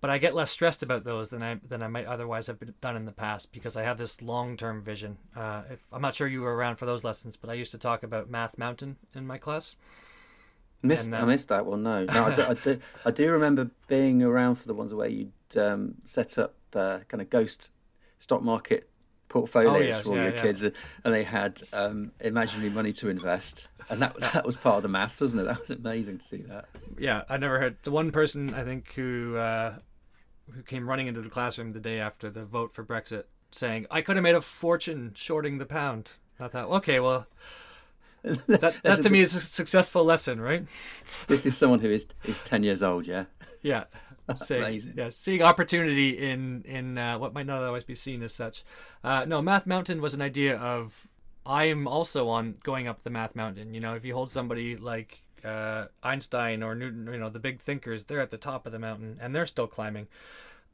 But 0.00 0.08
I 0.08 0.16
get 0.16 0.34
less 0.34 0.50
stressed 0.50 0.82
about 0.82 1.04
those 1.04 1.28
than 1.28 1.42
I 1.42 1.60
than 1.68 1.82
I 1.82 1.88
might 1.88 2.06
otherwise 2.06 2.46
have 2.46 2.58
been 2.58 2.72
done 2.80 2.96
in 2.96 3.04
the 3.04 3.12
past 3.12 3.52
because 3.52 3.76
I 3.76 3.82
have 3.82 3.98
this 3.98 4.22
long 4.22 4.56
term 4.56 4.82
vision. 4.82 5.18
Uh, 5.36 5.62
if, 5.70 5.86
I'm 5.92 6.00
not 6.00 6.14
sure 6.14 6.26
you 6.26 6.40
were 6.40 6.54
around 6.54 6.76
for 6.76 6.86
those 6.86 7.04
lessons, 7.04 7.36
but 7.36 7.50
I 7.50 7.54
used 7.54 7.72
to 7.72 7.78
talk 7.78 8.02
about 8.02 8.30
Math 8.30 8.56
Mountain 8.56 8.96
in 9.14 9.26
my 9.26 9.36
class. 9.36 9.76
Missed, 10.82 11.08
um, 11.08 11.14
I 11.14 11.24
missed 11.24 11.48
that 11.48 11.66
one. 11.66 11.82
No, 11.82 12.04
no 12.04 12.24
I, 12.24 12.34
do, 12.34 12.42
I, 12.42 12.54
do, 12.54 12.80
I, 13.04 13.10
do, 13.10 13.30
remember 13.30 13.70
being 13.86 14.22
around 14.22 14.56
for 14.56 14.66
the 14.66 14.74
ones 14.74 14.94
where 14.94 15.08
you'd 15.08 15.32
um, 15.56 15.96
set 16.04 16.38
up 16.38 16.54
uh, 16.74 17.00
kind 17.08 17.20
of 17.20 17.28
ghost 17.28 17.70
stock 18.18 18.42
market 18.42 18.88
portfolios 19.28 19.76
oh, 19.76 19.78
yeah, 19.78 20.00
for 20.00 20.08
all 20.10 20.16
yeah, 20.16 20.24
your 20.24 20.34
yeah. 20.34 20.42
kids, 20.42 20.62
and 20.62 20.74
they 21.04 21.24
had 21.24 21.62
um, 21.72 22.12
imaginary 22.20 22.70
money 22.70 22.92
to 22.94 23.08
invest 23.08 23.68
and 23.90 24.00
that 24.00 24.18
that 24.32 24.46
was 24.46 24.56
part 24.56 24.76
of 24.76 24.82
the 24.82 24.88
maths, 24.88 25.20
wasn't 25.20 25.42
it? 25.42 25.44
That 25.44 25.60
was 25.60 25.70
amazing 25.70 26.18
to 26.18 26.24
see 26.24 26.38
that. 26.42 26.66
Yeah, 26.98 27.24
I 27.28 27.36
never 27.36 27.58
heard 27.58 27.76
the 27.82 27.90
one 27.90 28.12
person 28.12 28.54
I 28.54 28.64
think 28.64 28.92
who 28.94 29.36
uh, 29.36 29.74
who 30.50 30.62
came 30.62 30.88
running 30.88 31.08
into 31.08 31.20
the 31.20 31.28
classroom 31.28 31.72
the 31.72 31.80
day 31.80 31.98
after 31.98 32.30
the 32.30 32.44
vote 32.44 32.72
for 32.72 32.84
Brexit, 32.84 33.24
saying, 33.50 33.86
"I 33.90 34.00
could 34.00 34.16
have 34.16 34.22
made 34.22 34.36
a 34.36 34.40
fortune 34.40 35.12
shorting 35.14 35.58
the 35.58 35.66
pound." 35.66 36.12
I 36.38 36.48
thought, 36.48 36.68
okay, 36.68 37.00
well. 37.00 37.26
that, 38.46 38.80
that 38.82 39.02
to 39.02 39.10
me 39.10 39.20
is 39.20 39.34
a 39.34 39.40
successful 39.40 40.04
lesson, 40.04 40.40
right? 40.40 40.64
This 41.26 41.46
is 41.46 41.56
someone 41.56 41.80
who 41.80 41.90
is 41.90 42.08
is 42.24 42.38
ten 42.40 42.62
years 42.62 42.82
old, 42.82 43.06
yeah. 43.06 43.24
Yeah, 43.62 43.84
Say, 44.44 44.58
Amazing. 44.58 44.94
Yeah, 44.96 45.08
seeing 45.10 45.42
opportunity 45.42 46.30
in 46.30 46.62
in 46.62 46.98
uh, 46.98 47.18
what 47.18 47.34
might 47.34 47.46
not 47.46 47.62
otherwise 47.62 47.84
be 47.84 47.94
seen 47.94 48.22
as 48.22 48.34
such. 48.34 48.64
Uh, 49.02 49.24
no, 49.26 49.42
Math 49.42 49.66
Mountain 49.66 50.00
was 50.00 50.14
an 50.14 50.22
idea 50.22 50.56
of 50.56 51.08
I'm 51.46 51.88
also 51.88 52.28
on 52.28 52.56
going 52.62 52.86
up 52.86 53.02
the 53.02 53.10
math 53.10 53.34
mountain. 53.34 53.74
You 53.74 53.80
know, 53.80 53.94
if 53.94 54.04
you 54.04 54.14
hold 54.14 54.30
somebody 54.30 54.76
like 54.76 55.22
uh, 55.44 55.86
Einstein 56.02 56.62
or 56.62 56.74
Newton, 56.74 57.08
you 57.12 57.18
know, 57.18 57.30
the 57.30 57.38
big 57.38 57.60
thinkers, 57.60 58.04
they're 58.04 58.20
at 58.20 58.30
the 58.30 58.38
top 58.38 58.66
of 58.66 58.72
the 58.72 58.78
mountain 58.78 59.18
and 59.20 59.34
they're 59.34 59.46
still 59.46 59.66
climbing. 59.66 60.06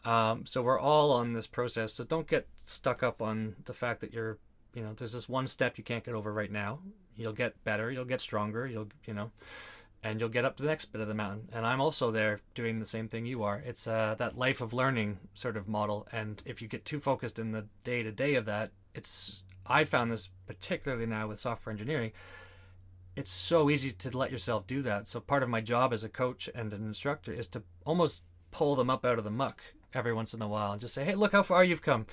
Um, 0.05 0.47
so 0.47 0.63
we're 0.63 0.79
all 0.79 1.13
on 1.13 1.33
this 1.33 1.47
process. 1.47 1.95
So 1.95 2.05
don't 2.05 2.29
get 2.29 2.49
stuck 2.65 3.03
up 3.03 3.23
on 3.23 3.57
the 3.65 3.73
fact 3.73 4.01
that 4.01 4.13
you're, 4.13 4.39
you 4.75 4.83
know, 4.83 4.93
there's 4.93 5.13
this 5.13 5.29
one 5.29 5.47
step 5.47 5.79
you 5.79 5.85
can't 5.85 6.05
get 6.05 6.15
over 6.15 6.33
right 6.33 6.51
now. 6.51 6.81
You'll 7.16 7.33
get 7.33 7.62
better, 7.64 7.90
you'll 7.90 8.05
get 8.05 8.20
stronger, 8.20 8.66
you'll, 8.66 8.88
you 9.07 9.14
know, 9.14 9.31
and 10.02 10.20
you'll 10.20 10.29
get 10.29 10.44
up 10.44 10.57
to 10.57 10.62
the 10.62 10.68
next 10.68 10.87
bit 10.87 11.00
of 11.00 11.09
the 11.09 11.14
mountain. 11.14 11.48
And 11.52 11.66
I'm 11.66 11.81
also 11.81 12.11
there 12.11 12.40
doing 12.55 12.79
the 12.79 12.87
same 12.87 13.09
thing 13.09 13.26
you 13.26 13.42
are. 13.42 13.62
It's 13.64 13.87
uh, 13.87 14.14
that 14.18 14.38
life 14.38 14.61
of 14.61 14.72
learning 14.72 15.18
sort 15.35 15.57
of 15.57 15.66
model. 15.66 16.07
And 16.12 16.42
if 16.44 16.62
you 16.62 16.68
get 16.68 16.85
too 16.85 17.00
focused 17.00 17.38
in 17.38 17.52
the 17.52 17.66
day 17.83 18.02
to 18.02 18.12
day 18.12 18.35
of 18.35 18.44
that, 18.44 18.70
it's 18.94 19.42
I 19.66 19.85
found 19.85 20.11
this 20.11 20.31
particularly 20.46 21.07
now 21.07 21.29
with 21.29 21.40
software 21.40 21.72
engineering. 21.72 22.12
It's 23.16 23.31
so 23.31 23.70
easy 23.70 23.92
to 23.92 24.16
let 24.16 24.31
yourself 24.31 24.66
do 24.66 24.83
that. 24.83 25.09
So 25.09 25.20
part 25.20 25.42
of 25.42 25.48
my 25.48 25.61
job 25.61 25.92
as 25.92 26.05
a 26.05 26.09
coach 26.09 26.48
and 26.55 26.72
an 26.72 26.87
instructor 26.87 27.33
is 27.33 27.48
to 27.48 27.62
almost 27.85 28.22
pull 28.50 28.76
them 28.76 28.90
up 28.90 29.05
out 29.05 29.18
of 29.18 29.24
the 29.24 29.31
muck 29.31 29.62
every 29.94 30.12
once 30.12 30.35
in 30.35 30.42
a 30.42 30.48
while 30.48 30.72
and 30.72 30.81
just 30.81 30.94
say, 30.94 31.05
"Hey, 31.05 31.14
look 31.14 31.33
how 31.33 31.42
far 31.42 31.64
you've 31.64 31.83
come." 31.83 32.07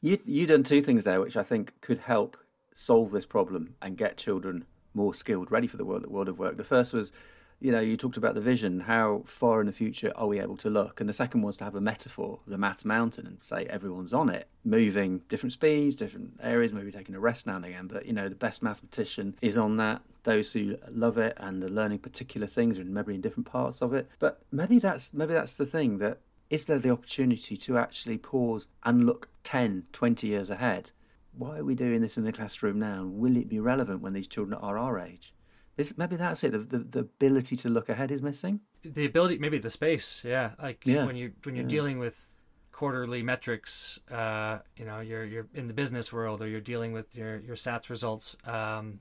You 0.00 0.18
you 0.24 0.46
done 0.46 0.62
two 0.62 0.80
things 0.80 1.04
there, 1.04 1.20
which 1.20 1.36
I 1.36 1.42
think 1.42 1.80
could 1.80 1.98
help 1.98 2.36
solve 2.78 3.10
this 3.10 3.26
problem 3.26 3.74
and 3.82 3.96
get 3.96 4.16
children 4.16 4.64
more 4.94 5.12
skilled, 5.12 5.50
ready 5.50 5.66
for 5.66 5.76
the 5.76 5.84
world 5.84 6.06
world 6.06 6.28
of 6.28 6.38
work. 6.38 6.56
The 6.56 6.64
first 6.64 6.94
was 6.94 7.10
you 7.60 7.72
know, 7.72 7.80
you 7.80 7.96
talked 7.96 8.16
about 8.16 8.36
the 8.36 8.40
vision. 8.40 8.78
How 8.78 9.22
far 9.26 9.60
in 9.60 9.66
the 9.66 9.72
future 9.72 10.12
are 10.14 10.28
we 10.28 10.38
able 10.38 10.56
to 10.58 10.70
look? 10.70 11.00
And 11.00 11.08
the 11.08 11.12
second 11.12 11.42
was 11.42 11.56
to 11.56 11.64
have 11.64 11.74
a 11.74 11.80
metaphor, 11.80 12.38
the 12.46 12.56
maths 12.56 12.84
mountain, 12.84 13.26
and 13.26 13.42
say 13.42 13.66
everyone's 13.68 14.14
on 14.14 14.28
it, 14.28 14.46
moving 14.62 15.22
different 15.28 15.54
speeds, 15.54 15.96
different 15.96 16.38
areas, 16.40 16.72
maybe 16.72 16.92
taking 16.92 17.16
a 17.16 17.20
rest 17.20 17.48
now 17.48 17.56
and 17.56 17.64
again. 17.64 17.88
But 17.88 18.06
you 18.06 18.12
know, 18.12 18.28
the 18.28 18.36
best 18.36 18.62
mathematician 18.62 19.36
is 19.42 19.58
on 19.58 19.76
that. 19.78 20.02
Those 20.22 20.52
who 20.52 20.78
love 20.88 21.18
it 21.18 21.36
and 21.40 21.64
are 21.64 21.68
learning 21.68 21.98
particular 21.98 22.46
things 22.46 22.78
are 22.78 22.84
maybe 22.84 23.16
in 23.16 23.20
different 23.20 23.50
parts 23.50 23.82
of 23.82 23.92
it. 23.92 24.08
But 24.20 24.40
maybe 24.52 24.78
that's 24.78 25.12
maybe 25.12 25.34
that's 25.34 25.56
the 25.56 25.66
thing 25.66 25.98
that 25.98 26.20
is 26.50 26.64
there 26.66 26.78
the 26.78 26.90
opportunity 26.90 27.56
to 27.56 27.76
actually 27.76 28.18
pause 28.18 28.68
and 28.84 29.04
look 29.04 29.30
10, 29.42 29.86
20 29.92 30.26
years 30.28 30.48
ahead? 30.48 30.92
Why 31.38 31.58
are 31.58 31.64
we 31.64 31.76
doing 31.76 32.00
this 32.00 32.18
in 32.18 32.24
the 32.24 32.32
classroom 32.32 32.80
now? 32.80 33.02
And 33.02 33.14
will 33.18 33.36
it 33.36 33.48
be 33.48 33.60
relevant 33.60 34.02
when 34.02 34.12
these 34.12 34.26
children 34.26 34.58
are 34.60 34.76
our 34.76 34.98
age? 34.98 35.32
Is 35.76 35.96
maybe 35.96 36.16
that's 36.16 36.42
it. 36.42 36.50
The, 36.50 36.58
the, 36.58 36.78
the 36.78 36.98
ability 37.00 37.54
to 37.58 37.68
look 37.68 37.88
ahead 37.88 38.10
is 38.10 38.20
missing. 38.20 38.60
The 38.82 39.06
ability, 39.06 39.38
maybe 39.38 39.58
the 39.58 39.70
space. 39.70 40.24
Yeah, 40.26 40.50
like 40.60 40.84
yeah. 40.84 41.06
when 41.06 41.14
you 41.14 41.32
when 41.44 41.54
you're 41.54 41.62
yeah. 41.62 41.70
dealing 41.70 42.00
with 42.00 42.32
quarterly 42.72 43.22
metrics, 43.22 44.00
uh, 44.10 44.58
you 44.76 44.84
know, 44.84 44.98
you're 44.98 45.24
you're 45.24 45.46
in 45.54 45.68
the 45.68 45.74
business 45.74 46.12
world 46.12 46.42
or 46.42 46.48
you're 46.48 46.60
dealing 46.60 46.92
with 46.92 47.16
your 47.16 47.38
your 47.38 47.54
SATs 47.54 47.88
results. 47.88 48.36
Um, 48.44 48.98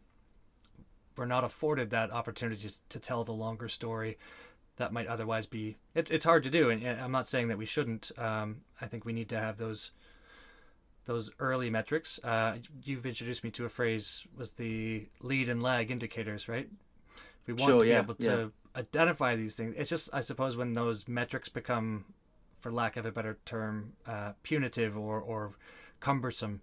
we're 1.18 1.26
not 1.26 1.44
afforded 1.44 1.90
that 1.90 2.12
opportunity 2.12 2.70
to 2.90 3.00
tell 3.00 3.24
the 3.24 3.34
longer 3.34 3.68
story 3.68 4.20
that 4.76 4.94
might 4.94 5.08
otherwise 5.08 5.48
be. 5.48 5.78
It's 5.96 6.12
it's 6.12 6.26
hard 6.26 6.44
to 6.44 6.52
do, 6.52 6.70
and 6.70 6.86
I'm 6.86 7.12
not 7.12 7.28
saying 7.28 7.48
that 7.48 7.58
we 7.58 7.66
shouldn't. 7.66 8.12
Um, 8.20 8.58
I 8.80 8.86
think 8.86 9.06
we 9.06 9.14
need 9.14 9.30
to 9.30 9.40
have 9.40 9.58
those 9.58 9.92
those 11.08 11.32
early 11.40 11.70
metrics. 11.70 12.20
Uh, 12.24 12.58
you've 12.84 13.06
introduced 13.06 13.44
me 13.44 13.50
to 13.52 13.66
a 13.66 13.70
phrase 13.70 14.28
was 14.38 14.52
the 14.52 15.08
lead 15.22 15.50
and 15.50 15.64
lag 15.64 15.90
indicators, 15.90 16.48
right? 16.48 16.70
We 17.48 17.54
want 17.54 17.72
sure, 17.72 17.80
to 17.80 17.86
be 17.86 17.92
able 17.92 18.16
to 18.16 18.52
yeah. 18.76 18.80
identify 18.80 19.36
these 19.36 19.56
things. 19.56 19.74
It's 19.78 19.90
just, 19.90 20.10
I 20.14 20.22
suppose, 20.22 20.56
when 20.56 20.74
those 20.74 21.08
metrics 21.08 21.50
become, 21.50 22.06
for 22.60 22.72
lack 22.72 22.98
of 22.98 23.06
a 23.06 23.12
better 23.12 23.38
term, 23.46 23.94
uh, 24.06 24.34
punitive 24.44 24.98
or, 24.98 25.20
or 25.20 25.54
cumbersome. 26.00 26.62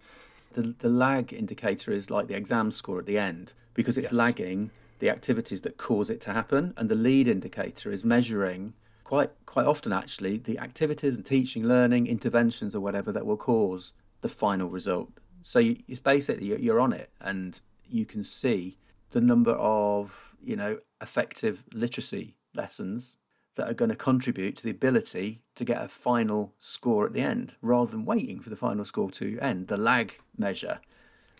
The, 0.53 0.75
the 0.79 0.89
lag 0.89 1.33
indicator 1.33 1.91
is 1.91 2.09
like 2.09 2.27
the 2.27 2.35
exam 2.35 2.71
score 2.71 2.99
at 2.99 3.07
the 3.07 3.17
end 3.17 3.53
because 3.73 3.97
it's 3.97 4.11
yes. 4.11 4.13
lagging 4.13 4.69
the 4.99 5.09
activities 5.09 5.61
that 5.61 5.77
cause 5.77 6.09
it 6.09 6.21
to 6.21 6.33
happen, 6.33 6.73
and 6.77 6.87
the 6.87 6.95
lead 6.95 7.27
indicator 7.27 7.91
is 7.91 8.05
measuring 8.05 8.73
quite 9.03 9.29
quite 9.45 9.65
often 9.65 9.91
actually 9.91 10.37
the 10.37 10.57
activities 10.57 11.15
and 11.15 11.25
teaching, 11.25 11.67
learning, 11.67 12.07
interventions 12.07 12.73
or 12.73 12.79
whatever 12.79 13.11
that 13.11 13.25
will 13.25 13.37
cause 13.37 13.93
the 14.25 14.29
final 14.29 14.71
result. 14.71 15.11
So 15.43 15.59
you, 15.59 15.77
it's 15.87 15.99
basically 15.99 16.47
you're 16.59 16.79
on 16.79 16.93
it, 16.93 17.11
and 17.21 17.61
you 17.87 18.05
can 18.05 18.23
see 18.23 18.79
the 19.11 19.21
number 19.21 19.51
of 19.51 20.35
you 20.43 20.55
know 20.55 20.79
effective 20.99 21.63
literacy 21.71 22.35
lessons 22.55 23.17
that 23.53 23.69
are 23.69 23.75
going 23.75 23.89
to 23.89 23.95
contribute 23.95 24.55
to 24.57 24.63
the 24.63 24.71
ability 24.71 25.43
to 25.53 25.63
get 25.63 25.79
a 25.79 25.87
final 25.87 26.55
score 26.57 27.05
at 27.05 27.13
the 27.13 27.21
end, 27.21 27.55
rather 27.61 27.91
than 27.91 28.03
waiting 28.03 28.39
for 28.39 28.49
the 28.49 28.55
final 28.55 28.83
score 28.83 29.11
to 29.11 29.37
end. 29.39 29.67
The 29.67 29.77
lag 29.77 30.17
measure. 30.35 30.79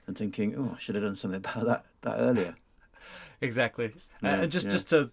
and 0.06 0.16
thinking, 0.16 0.56
oh, 0.56 0.76
I 0.76 0.80
should 0.80 0.94
have 0.94 1.04
done 1.04 1.16
something 1.16 1.40
about 1.44 1.66
that 1.66 1.86
that 2.04 2.18
earlier. 2.20 2.54
exactly. 3.42 3.92
Yeah, 4.22 4.42
and 4.42 4.52
just 4.52 4.68
yeah. 4.68 4.72
just 4.74 4.90
to 4.90 5.10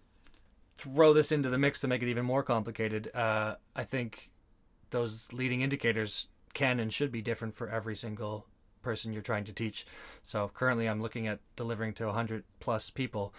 throw 0.77 1.15
this 1.15 1.33
into 1.33 1.49
the 1.49 1.59
mix 1.59 1.81
to 1.81 1.89
make 1.89 2.03
it 2.03 2.11
even 2.11 2.27
more 2.27 2.43
complicated, 2.43 3.11
uh, 3.15 3.55
I 3.75 3.85
think 3.85 4.31
those 4.91 5.33
leading 5.33 5.63
indicators 5.63 6.29
can 6.55 6.81
and 6.81 6.93
should 6.93 7.13
be 7.13 7.23
different 7.23 7.55
for 7.55 7.69
every 7.69 7.97
single 7.97 8.47
person 8.83 9.13
you're 9.13 9.23
trying 9.23 9.45
to 9.45 9.53
teach. 9.53 9.87
So 10.23 10.51
currently, 10.53 10.89
I'm 10.89 11.01
looking 11.01 11.27
at 11.27 11.41
delivering 11.57 11.95
to 11.95 12.07
100 12.07 12.45
plus 12.61 12.91
people, 12.91 13.33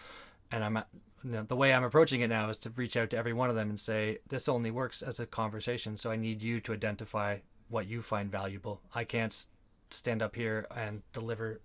and 0.52 0.64
I'm 0.64 0.84
you 1.24 1.32
know, 1.32 1.44
the 1.44 1.56
way 1.56 1.74
I'm 1.74 1.84
approaching 1.84 2.22
it 2.22 2.28
now 2.28 2.50
is 2.50 2.58
to 2.60 2.70
reach 2.72 2.98
out 2.98 3.10
to 3.12 3.18
every 3.18 3.34
one 3.34 3.50
of 3.50 3.56
them 3.56 3.70
and 3.70 3.80
say, 3.80 4.20
this 4.28 4.50
only 4.50 4.72
works 4.72 5.02
as 5.02 5.20
a 5.20 5.26
conversation. 5.26 5.96
So 5.96 6.12
I 6.12 6.18
need 6.18 6.42
you 6.42 6.60
to 6.62 6.74
identify 6.74 7.38
what 7.70 7.88
you 7.88 8.02
find 8.02 8.30
valuable. 8.30 8.82
I 8.94 9.06
can't 9.06 9.46
stand 9.90 10.22
up 10.22 10.36
here 10.36 10.66
and 10.76 11.02
deliver, 11.14 11.62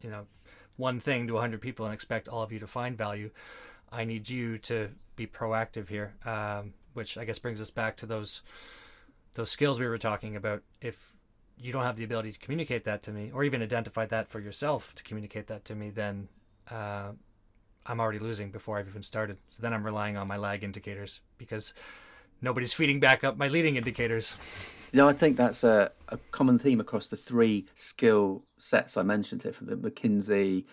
you 0.00 0.10
know, 0.10 0.26
one 0.76 0.98
thing 0.98 1.26
to 1.28 1.34
100 1.34 1.60
people 1.60 1.86
and 1.86 1.94
expect 1.94 2.28
all 2.28 2.42
of 2.42 2.50
you 2.52 2.58
to 2.58 2.66
find 2.66 2.98
value. 2.98 3.30
I 3.90 4.04
need 4.04 4.28
you 4.28 4.58
to 4.58 4.88
be 5.16 5.26
proactive 5.26 5.88
here, 5.88 6.14
um, 6.24 6.74
which 6.94 7.16
I 7.16 7.24
guess 7.24 7.38
brings 7.38 7.60
us 7.60 7.70
back 7.70 7.96
to 7.98 8.06
those 8.06 8.42
those 9.34 9.50
skills 9.50 9.80
we 9.80 9.86
were 9.86 9.98
talking 9.98 10.36
about. 10.36 10.62
If 10.80 11.14
you 11.56 11.72
don't 11.72 11.84
have 11.84 11.96
the 11.96 12.04
ability 12.04 12.32
to 12.32 12.38
communicate 12.38 12.84
that 12.84 13.02
to 13.02 13.12
me, 13.12 13.30
or 13.32 13.44
even 13.44 13.62
identify 13.62 14.06
that 14.06 14.28
for 14.28 14.40
yourself 14.40 14.94
to 14.96 15.02
communicate 15.02 15.46
that 15.46 15.64
to 15.66 15.74
me, 15.74 15.90
then 15.90 16.28
uh, 16.70 17.12
I'm 17.86 18.00
already 18.00 18.18
losing 18.18 18.50
before 18.50 18.78
I've 18.78 18.88
even 18.88 19.02
started. 19.02 19.38
So 19.50 19.62
then 19.62 19.72
I'm 19.72 19.84
relying 19.84 20.16
on 20.16 20.26
my 20.28 20.36
lag 20.36 20.64
indicators 20.64 21.20
because 21.38 21.74
nobody's 22.40 22.72
feeding 22.72 23.00
back 23.00 23.24
up 23.24 23.36
my 23.36 23.48
leading 23.48 23.76
indicators. 23.76 24.34
Yeah, 24.92 25.06
I 25.06 25.14
think 25.14 25.36
that's 25.36 25.64
a, 25.64 25.90
a 26.08 26.18
common 26.32 26.58
theme 26.58 26.80
across 26.80 27.06
the 27.06 27.16
three 27.16 27.66
skill 27.74 28.44
sets 28.58 28.96
I 28.96 29.02
mentioned 29.02 29.42
here 29.42 29.52
from 29.52 29.68
the 29.68 29.76
McKinsey 29.76 30.64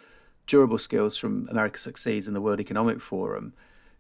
durable 0.46 0.80
skills 0.80 1.16
from 1.16 1.48
America 1.50 1.80
Succeeds 1.80 2.28
and 2.28 2.36
the 2.36 2.42
World 2.42 2.60
Economic 2.60 3.00
Forum. 3.00 3.54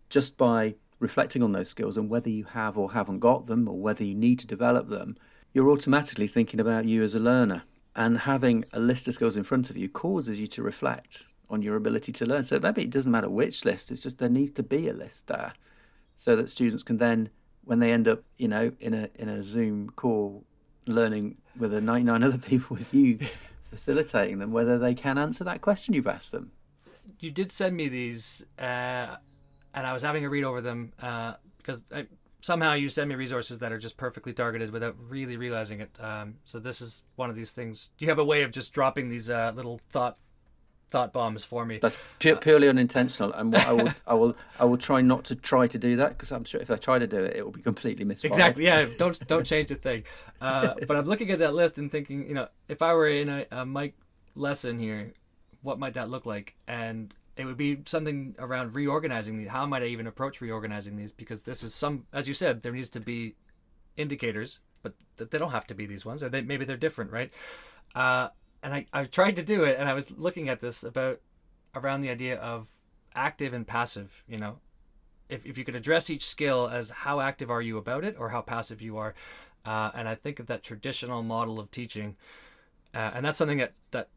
Just 0.09 0.37
by 0.37 0.75
reflecting 0.99 1.41
on 1.41 1.53
those 1.53 1.69
skills 1.69 1.97
and 1.97 2.09
whether 2.09 2.29
you 2.29 2.43
have 2.43 2.77
or 2.77 2.91
haven't 2.91 3.19
got 3.19 3.47
them 3.47 3.67
or 3.67 3.79
whether 3.79 4.03
you 4.03 4.15
need 4.15 4.39
to 4.39 4.47
develop 4.47 4.89
them, 4.89 5.15
you're 5.53 5.69
automatically 5.69 6.27
thinking 6.27 6.59
about 6.59 6.85
you 6.85 7.01
as 7.01 7.15
a 7.15 7.19
learner. 7.19 7.63
And 7.95 8.19
having 8.19 8.65
a 8.71 8.79
list 8.79 9.07
of 9.07 9.15
skills 9.15 9.35
in 9.35 9.43
front 9.43 9.69
of 9.69 9.77
you 9.77 9.89
causes 9.89 10.39
you 10.39 10.47
to 10.47 10.63
reflect 10.63 11.25
on 11.49 11.61
your 11.61 11.75
ability 11.75 12.11
to 12.13 12.25
learn. 12.25 12.43
So 12.43 12.59
maybe 12.59 12.83
it 12.83 12.91
doesn't 12.91 13.11
matter 13.11 13.29
which 13.29 13.65
list, 13.65 13.91
it's 13.91 14.03
just 14.03 14.19
there 14.19 14.29
needs 14.29 14.51
to 14.51 14.63
be 14.63 14.87
a 14.87 14.93
list 14.93 15.27
there 15.27 15.53
so 16.15 16.35
that 16.35 16.49
students 16.49 16.83
can 16.83 16.97
then, 16.97 17.29
when 17.63 17.79
they 17.79 17.91
end 17.91 18.07
up, 18.07 18.23
you 18.37 18.47
know, 18.47 18.71
in 18.79 18.93
a 18.93 19.09
in 19.15 19.29
a 19.29 19.41
Zoom 19.41 19.89
call 19.95 20.43
learning 20.85 21.37
with 21.57 21.73
a 21.73 21.81
99 21.81 22.23
other 22.23 22.37
people 22.37 22.75
with 22.75 22.93
you 22.93 23.19
facilitating 23.69 24.39
them, 24.39 24.51
whether 24.51 24.77
they 24.77 24.93
can 24.93 25.17
answer 25.17 25.43
that 25.43 25.61
question 25.61 25.93
you've 25.93 26.07
asked 26.07 26.31
them. 26.31 26.51
You 27.19 27.31
did 27.31 27.51
send 27.51 27.75
me 27.75 27.89
these, 27.89 28.45
uh, 28.57 29.15
and 29.73 29.85
I 29.85 29.93
was 29.93 30.03
having 30.03 30.25
a 30.25 30.29
read 30.29 30.43
over 30.43 30.61
them 30.61 30.93
uh, 31.01 31.33
because 31.57 31.83
I, 31.93 32.07
somehow 32.41 32.73
you 32.73 32.89
send 32.89 33.09
me 33.09 33.15
resources 33.15 33.59
that 33.59 33.71
are 33.71 33.77
just 33.77 33.97
perfectly 33.97 34.33
targeted 34.33 34.71
without 34.71 34.95
really 35.07 35.37
realizing 35.37 35.81
it. 35.81 35.91
Um, 35.99 36.35
so 36.45 36.59
this 36.59 36.81
is 36.81 37.03
one 37.15 37.29
of 37.29 37.35
these 37.35 37.51
things. 37.51 37.89
Do 37.97 38.05
you 38.05 38.11
have 38.11 38.19
a 38.19 38.25
way 38.25 38.43
of 38.43 38.51
just 38.51 38.73
dropping 38.73 39.09
these 39.09 39.29
uh, 39.29 39.51
little 39.55 39.79
thought 39.89 40.17
thought 40.89 41.13
bombs 41.13 41.45
for 41.45 41.65
me. 41.65 41.79
That's 41.81 41.97
pu- 42.19 42.35
purely 42.37 42.67
unintentional, 42.67 43.31
and 43.33 43.55
I 43.55 43.73
will, 43.73 43.89
I 44.07 44.13
will, 44.13 44.35
I 44.59 44.65
will 44.65 44.77
try 44.77 45.01
not 45.01 45.23
to 45.25 45.35
try 45.35 45.67
to 45.67 45.77
do 45.77 45.95
that 45.97 46.09
because 46.09 46.31
I'm 46.31 46.43
sure 46.43 46.59
if 46.59 46.71
I 46.71 46.75
try 46.75 46.99
to 46.99 47.07
do 47.07 47.23
it, 47.23 47.35
it 47.37 47.43
will 47.43 47.51
be 47.51 47.61
completely 47.61 48.05
misfired. 48.05 48.33
Exactly. 48.33 48.65
Yeah. 48.65 48.87
Don't 48.97 49.27
don't 49.27 49.45
change 49.45 49.71
a 49.71 49.75
thing. 49.75 50.03
Uh, 50.41 50.73
but 50.87 50.97
I'm 50.97 51.05
looking 51.05 51.31
at 51.31 51.39
that 51.39 51.53
list 51.53 51.77
and 51.77 51.91
thinking, 51.91 52.27
you 52.27 52.33
know, 52.33 52.47
if 52.67 52.81
I 52.81 52.93
were 52.93 53.07
in 53.07 53.29
a, 53.29 53.45
a 53.51 53.65
Mike 53.65 53.95
lesson 54.35 54.79
here, 54.79 55.13
what 55.61 55.79
might 55.79 55.93
that 55.93 56.09
look 56.09 56.25
like? 56.25 56.55
And 56.67 57.13
it 57.39 57.45
would 57.45 57.57
be 57.57 57.79
something 57.85 58.35
around 58.39 58.75
reorganizing 58.75 59.37
these. 59.37 59.47
How 59.47 59.65
might 59.65 59.83
I 59.83 59.87
even 59.87 60.07
approach 60.07 60.41
reorganizing 60.41 60.95
these? 60.95 61.11
Because 61.11 61.41
this 61.41 61.63
is 61.63 61.73
some, 61.73 62.05
as 62.13 62.27
you 62.27 62.33
said, 62.33 62.61
there 62.61 62.73
needs 62.73 62.89
to 62.91 62.99
be 62.99 63.35
indicators, 63.97 64.59
but 64.83 64.93
they 65.17 65.37
don't 65.37 65.51
have 65.51 65.67
to 65.67 65.73
be 65.73 65.85
these 65.85 66.05
ones, 66.05 66.21
or 66.21 66.29
they 66.29 66.41
maybe 66.41 66.65
they're 66.65 66.77
different, 66.77 67.11
right? 67.11 67.31
Uh, 67.95 68.29
and 68.61 68.73
I, 68.73 68.85
I 68.91 69.03
tried 69.05 69.35
to 69.37 69.43
do 69.43 69.63
it 69.63 69.77
and 69.79 69.87
I 69.87 69.93
was 69.93 70.11
looking 70.11 70.49
at 70.49 70.59
this 70.59 70.83
about 70.83 71.21
around 71.75 72.01
the 72.01 72.09
idea 72.09 72.37
of 72.39 72.67
active 73.15 73.53
and 73.53 73.65
passive, 73.65 74.23
you 74.27 74.37
know. 74.37 74.57
If, 75.29 75.45
if 75.45 75.57
you 75.57 75.63
could 75.63 75.75
address 75.75 76.09
each 76.09 76.25
skill 76.25 76.67
as 76.67 76.89
how 76.89 77.19
active 77.19 77.51
are 77.51 77.61
you 77.61 77.77
about 77.77 78.03
it 78.03 78.15
or 78.17 78.29
how 78.29 78.41
passive 78.41 78.81
you 78.81 78.97
are. 78.97 79.13
Uh, 79.63 79.91
and 79.93 80.07
I 80.07 80.15
think 80.15 80.39
of 80.39 80.47
that 80.47 80.63
traditional 80.63 81.21
model 81.21 81.59
of 81.59 81.69
teaching. 81.69 82.15
Uh, 82.95 83.11
and 83.13 83.25
that's 83.25 83.37
something 83.37 83.59
that, 83.59 83.73
that 83.91 84.09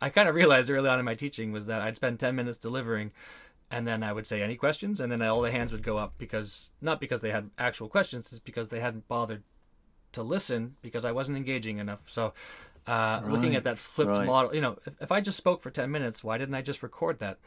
I 0.00 0.08
kind 0.10 0.28
of 0.28 0.34
realized 0.34 0.70
early 0.70 0.88
on 0.88 0.98
in 0.98 1.04
my 1.04 1.14
teaching 1.14 1.52
was 1.52 1.66
that 1.66 1.80
I'd 1.80 1.96
spend 1.96 2.20
10 2.20 2.34
minutes 2.34 2.58
delivering 2.58 3.12
and 3.70 3.86
then 3.86 4.02
I 4.02 4.12
would 4.12 4.26
say 4.26 4.42
any 4.42 4.56
questions 4.56 5.00
and 5.00 5.10
then 5.10 5.22
all 5.22 5.40
the 5.40 5.50
hands 5.50 5.72
would 5.72 5.82
go 5.82 5.96
up 5.96 6.14
because 6.18 6.72
not 6.80 7.00
because 7.00 7.20
they 7.20 7.30
had 7.30 7.50
actual 7.58 7.88
questions, 7.88 8.26
it's 8.30 8.38
because 8.38 8.68
they 8.68 8.80
hadn't 8.80 9.08
bothered 9.08 9.42
to 10.12 10.22
listen 10.22 10.72
because 10.82 11.04
I 11.04 11.12
wasn't 11.12 11.38
engaging 11.38 11.78
enough. 11.78 12.02
So 12.06 12.34
uh, 12.86 13.20
right. 13.22 13.24
looking 13.28 13.56
at 13.56 13.64
that 13.64 13.78
flipped 13.78 14.16
right. 14.16 14.26
model. 14.26 14.54
You 14.54 14.60
know, 14.60 14.78
if, 14.86 14.94
if, 15.02 15.12
I 15.12 15.20
just 15.20 15.38
spoke 15.38 15.62
for 15.62 15.70
10 15.70 15.90
minutes, 15.90 16.22
why 16.22 16.36
didn't 16.38 16.54
I 16.54 16.62
just 16.62 16.82
record 16.82 17.20
that? 17.20 17.38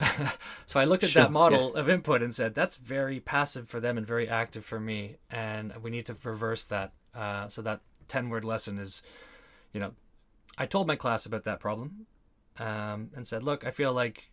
so 0.66 0.78
I 0.80 0.84
looked 0.84 1.02
at 1.02 1.10
sure. 1.10 1.22
that 1.22 1.32
model 1.32 1.72
yeah. 1.74 1.80
of 1.80 1.88
input 1.88 2.22
and 2.22 2.34
said, 2.34 2.54
that's 2.54 2.76
very 2.76 3.20
passive 3.20 3.68
for 3.68 3.80
them 3.80 3.98
and 3.98 4.06
very 4.06 4.28
active 4.28 4.64
for 4.64 4.78
me. 4.78 5.16
And 5.30 5.72
we 5.82 5.90
need 5.90 6.06
to 6.06 6.16
reverse 6.22 6.64
that. 6.64 6.92
Uh, 7.14 7.48
so 7.48 7.62
that 7.62 7.80
10 8.08 8.28
word 8.28 8.44
lesson 8.44 8.78
is, 8.78 9.02
you 9.72 9.80
know, 9.80 9.92
I 10.58 10.66
told 10.66 10.86
my 10.86 10.96
class 10.96 11.26
about 11.26 11.44
that 11.44 11.60
problem 11.60 12.06
um, 12.58 13.10
and 13.14 13.26
said, 13.26 13.42
look, 13.42 13.66
I 13.66 13.70
feel 13.70 13.92
like 13.92 14.30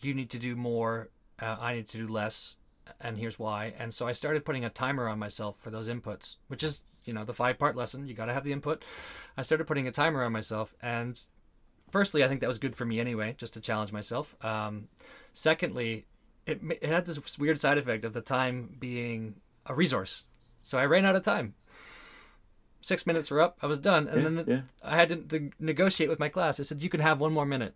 you 0.00 0.14
need 0.14 0.30
to 0.30 0.38
do 0.38 0.56
more, 0.56 1.10
uh, 1.40 1.56
I 1.60 1.74
need 1.74 1.88
to 1.88 1.98
do 1.98 2.08
less, 2.08 2.56
and 3.00 3.18
here's 3.18 3.38
why. 3.38 3.74
And 3.78 3.92
so 3.92 4.06
I 4.06 4.12
started 4.12 4.44
putting 4.44 4.64
a 4.64 4.70
timer 4.70 5.08
on 5.08 5.18
myself 5.18 5.56
for 5.58 5.70
those 5.70 5.88
inputs, 5.88 6.36
which 6.48 6.62
is 6.62 6.82
you 7.04 7.12
know 7.12 7.24
the 7.24 7.34
five 7.34 7.58
part 7.58 7.76
lesson. 7.76 8.06
You 8.06 8.14
got 8.14 8.26
to 8.26 8.34
have 8.34 8.44
the 8.44 8.52
input. 8.52 8.84
I 9.36 9.42
started 9.42 9.66
putting 9.66 9.86
a 9.86 9.92
timer 9.92 10.22
on 10.22 10.32
myself 10.32 10.74
and 10.82 11.20
firstly 11.90 12.22
i 12.22 12.28
think 12.28 12.40
that 12.40 12.48
was 12.48 12.58
good 12.58 12.76
for 12.76 12.84
me 12.84 13.00
anyway 13.00 13.34
just 13.38 13.54
to 13.54 13.60
challenge 13.60 13.92
myself. 13.92 14.36
Um, 14.44 14.88
secondly 15.32 16.06
it, 16.46 16.60
it 16.80 16.88
had 16.88 17.06
this 17.06 17.38
weird 17.38 17.60
side 17.60 17.78
effect 17.78 18.04
of 18.04 18.12
the 18.12 18.20
time 18.20 18.76
being 18.78 19.36
a 19.66 19.74
resource. 19.74 20.24
So 20.60 20.78
i 20.78 20.84
ran 20.84 21.04
out 21.04 21.16
of 21.16 21.22
time 21.22 21.54
six 22.80 23.06
minutes 23.06 23.30
were 23.30 23.40
up 23.40 23.58
i 23.62 23.66
was 23.66 23.78
done 23.78 24.06
and 24.08 24.18
yeah, 24.18 24.22
then 24.24 24.34
the, 24.36 24.44
yeah. 24.46 24.60
i 24.82 24.96
had 24.96 25.08
to, 25.08 25.16
to, 25.16 25.50
negotiate 25.58 26.08
with 26.08 26.18
my 26.18 26.28
class 26.28 26.60
i 26.60 26.62
said 26.62 26.82
you 26.82 26.88
can 26.88 27.00
have 27.00 27.20
one 27.20 27.32
more 27.32 27.46
minute 27.46 27.74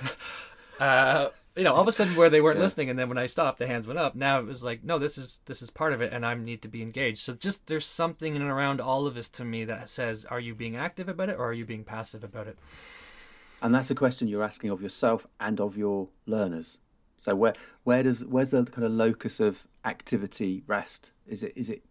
uh, 0.80 1.28
you 1.58 1.64
know, 1.64 1.74
all 1.74 1.82
of 1.82 1.88
a 1.88 1.92
sudden 1.92 2.14
where 2.14 2.30
they 2.30 2.40
weren't 2.40 2.58
yeah. 2.58 2.62
listening, 2.62 2.88
and 2.88 2.96
then 2.96 3.08
when 3.08 3.18
I 3.18 3.26
stopped, 3.26 3.58
the 3.58 3.66
hands 3.66 3.84
went 3.84 3.98
up. 3.98 4.14
Now 4.14 4.38
it 4.38 4.46
was 4.46 4.62
like, 4.62 4.84
no, 4.84 4.96
this 4.98 5.18
is 5.18 5.40
this 5.46 5.60
is 5.60 5.70
part 5.70 5.92
of 5.92 6.00
it, 6.00 6.12
and 6.12 6.24
I 6.24 6.34
need 6.34 6.62
to 6.62 6.68
be 6.68 6.82
engaged. 6.82 7.18
So 7.18 7.34
just 7.34 7.66
there's 7.66 7.84
something 7.84 8.36
in 8.36 8.42
and 8.42 8.50
around 8.50 8.80
all 8.80 9.08
of 9.08 9.16
this 9.16 9.28
to 9.30 9.44
me 9.44 9.64
that 9.64 9.88
says, 9.88 10.24
are 10.24 10.38
you 10.38 10.54
being 10.54 10.76
active 10.76 11.08
about 11.08 11.30
it, 11.30 11.36
or 11.36 11.46
are 11.46 11.52
you 11.52 11.66
being 11.66 11.82
passive 11.82 12.22
about 12.22 12.46
it? 12.46 12.58
And 13.60 13.74
that's 13.74 13.90
a 13.90 13.96
question 13.96 14.28
you're 14.28 14.44
asking 14.44 14.70
of 14.70 14.80
yourself 14.80 15.26
and 15.40 15.60
of 15.60 15.76
your 15.76 16.08
learners. 16.26 16.78
So 17.18 17.34
where 17.34 17.54
where 17.82 18.04
does 18.04 18.24
where's 18.24 18.50
the 18.50 18.64
kind 18.64 18.84
of 18.84 18.92
locus 18.92 19.40
of 19.40 19.66
activity 19.84 20.62
rest? 20.68 21.10
Is 21.26 21.42
it 21.42 21.54
is 21.56 21.70
it 21.70 21.82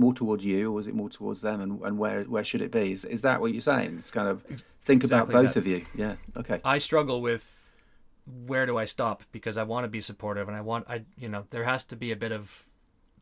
more 0.00 0.14
towards 0.14 0.44
you 0.44 0.72
or 0.72 0.80
is 0.80 0.86
it 0.86 0.94
more 0.94 1.10
towards 1.10 1.42
them 1.42 1.60
and, 1.60 1.80
and 1.82 1.98
where 1.98 2.24
where 2.24 2.42
should 2.42 2.62
it 2.62 2.72
be? 2.72 2.92
Is 2.92 3.04
is 3.04 3.22
that 3.22 3.40
what 3.40 3.52
you're 3.52 3.60
saying? 3.60 3.96
It's 3.98 4.10
kind 4.10 4.28
of 4.28 4.42
think 4.84 5.02
exactly 5.02 5.34
about 5.34 5.42
both 5.42 5.54
that. 5.54 5.60
of 5.60 5.66
you. 5.66 5.84
Yeah. 5.94 6.14
Okay. 6.36 6.60
I 6.64 6.78
struggle 6.78 7.20
with 7.20 7.72
where 8.46 8.66
do 8.66 8.76
I 8.78 8.86
stop 8.86 9.22
because 9.30 9.56
I 9.56 9.62
want 9.64 9.84
to 9.84 9.88
be 9.88 10.00
supportive 10.00 10.48
and 10.48 10.56
I 10.56 10.62
want 10.62 10.86
I 10.88 11.02
you 11.18 11.28
know 11.28 11.44
there 11.50 11.64
has 11.64 11.84
to 11.86 11.96
be 11.96 12.12
a 12.12 12.16
bit 12.16 12.32
of 12.32 12.66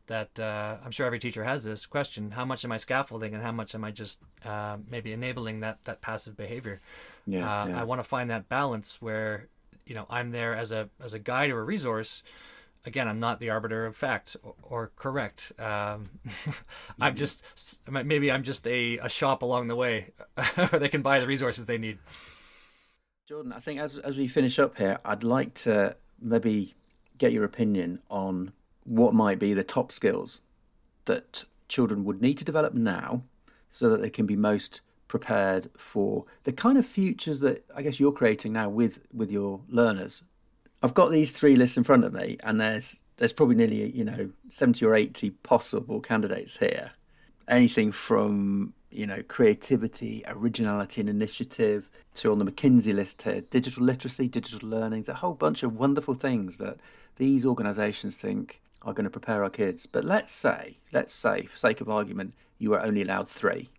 that 0.07 0.39
uh, 0.39 0.77
I'm 0.83 0.91
sure 0.91 1.05
every 1.05 1.19
teacher 1.19 1.43
has 1.43 1.63
this 1.63 1.85
question 1.85 2.31
how 2.31 2.45
much 2.45 2.63
am 2.63 2.71
I 2.71 2.77
scaffolding 2.77 3.33
and 3.33 3.43
how 3.43 3.51
much 3.51 3.75
am 3.75 3.83
I 3.83 3.91
just 3.91 4.21
uh, 4.45 4.77
maybe 4.89 5.11
enabling 5.11 5.59
that 5.59 5.83
that 5.83 6.01
passive 6.01 6.37
behavior 6.37 6.79
yeah, 7.27 7.39
uh, 7.39 7.67
yeah. 7.67 7.81
I 7.81 7.83
want 7.83 7.99
to 7.99 8.03
find 8.07 8.29
that 8.31 8.49
balance 8.49 9.01
where 9.01 9.47
you 9.85 9.95
know 9.95 10.05
I'm 10.09 10.31
there 10.31 10.55
as 10.55 10.71
a 10.71 10.89
as 11.03 11.13
a 11.13 11.19
guide 11.19 11.49
or 11.49 11.59
a 11.59 11.63
resource 11.63 12.23
again 12.89 13.07
I'm 13.07 13.19
not 13.19 13.39
the 13.39 13.51
arbiter 13.51 13.85
of 13.85 13.95
fact 13.95 14.35
or, 14.43 14.55
or 14.63 14.91
correct. 14.95 15.53
Um, 15.57 16.05
I'm 17.01 17.15
just 17.15 17.43
maybe 17.89 18.31
I'm 18.31 18.43
just 18.43 18.67
a, 18.67 18.97
a 18.97 19.07
shop 19.07 19.41
along 19.41 19.67
the 19.67 19.75
way 19.75 20.11
where 20.55 20.79
they 20.79 20.89
can 20.89 21.01
buy 21.01 21.19
the 21.19 21.27
resources 21.27 21.65
they 21.65 21.77
need. 21.77 21.99
Jordan, 23.25 23.53
I 23.53 23.59
think 23.59 23.79
as 23.79 23.97
as 23.99 24.17
we 24.17 24.27
finish 24.27 24.59
up 24.59 24.77
here, 24.77 24.99
I'd 25.05 25.23
like 25.23 25.53
to 25.65 25.95
maybe 26.19 26.75
get 27.17 27.31
your 27.31 27.45
opinion 27.45 27.99
on 28.09 28.51
what 28.83 29.13
might 29.13 29.39
be 29.39 29.53
the 29.53 29.63
top 29.63 29.91
skills 29.91 30.41
that 31.05 31.45
children 31.67 32.03
would 32.03 32.21
need 32.21 32.37
to 32.39 32.45
develop 32.45 32.73
now 32.73 33.23
so 33.69 33.89
that 33.89 34.01
they 34.01 34.09
can 34.09 34.25
be 34.25 34.35
most 34.35 34.81
prepared 35.07 35.69
for 35.77 36.25
the 36.43 36.51
kind 36.51 36.77
of 36.77 36.85
futures 36.85 37.39
that 37.41 37.63
I 37.75 37.81
guess 37.81 37.99
you're 37.99 38.11
creating 38.11 38.53
now 38.53 38.69
with 38.69 39.01
with 39.13 39.31
your 39.31 39.61
learners. 39.69 40.23
I've 40.81 40.93
got 40.93 41.11
these 41.11 41.31
three 41.31 41.55
lists 41.55 41.77
in 41.77 41.83
front 41.83 42.05
of 42.05 42.13
me 42.13 42.37
and 42.43 42.59
there's 42.59 43.01
there's 43.17 43.33
probably 43.33 43.55
nearly 43.55 43.89
you 43.91 44.05
know 44.05 44.29
70 44.49 44.85
or 44.85 44.95
80 44.95 45.31
possible 45.43 45.99
candidates 45.99 46.57
here. 46.57 46.91
Anything 47.47 47.91
from 47.91 48.73
you 48.91 49.05
know, 49.05 49.21
creativity, 49.27 50.23
originality, 50.27 51.01
and 51.01 51.09
initiative. 51.09 51.89
To 52.15 52.31
on 52.31 52.39
the 52.39 52.45
McKinsey 52.45 52.93
list 52.93 53.21
here, 53.21 53.41
digital 53.41 53.83
literacy, 53.83 54.27
digital 54.27 54.67
learning, 54.67 55.05
a 55.07 55.13
whole 55.13 55.35
bunch 55.35 55.63
of 55.63 55.77
wonderful 55.77 56.15
things 56.15 56.57
that 56.57 56.77
these 57.15 57.45
organisations 57.45 58.17
think 58.17 58.61
are 58.81 58.93
going 58.93 59.05
to 59.05 59.09
prepare 59.09 59.43
our 59.43 59.49
kids. 59.49 59.85
But 59.85 60.03
let's 60.03 60.31
say, 60.31 60.79
let's 60.91 61.13
say, 61.13 61.43
for 61.43 61.55
sake 61.55 61.79
of 61.79 61.87
argument, 61.87 62.33
you 62.57 62.73
are 62.73 62.81
only 62.81 63.03
allowed 63.03 63.29
three. 63.29 63.69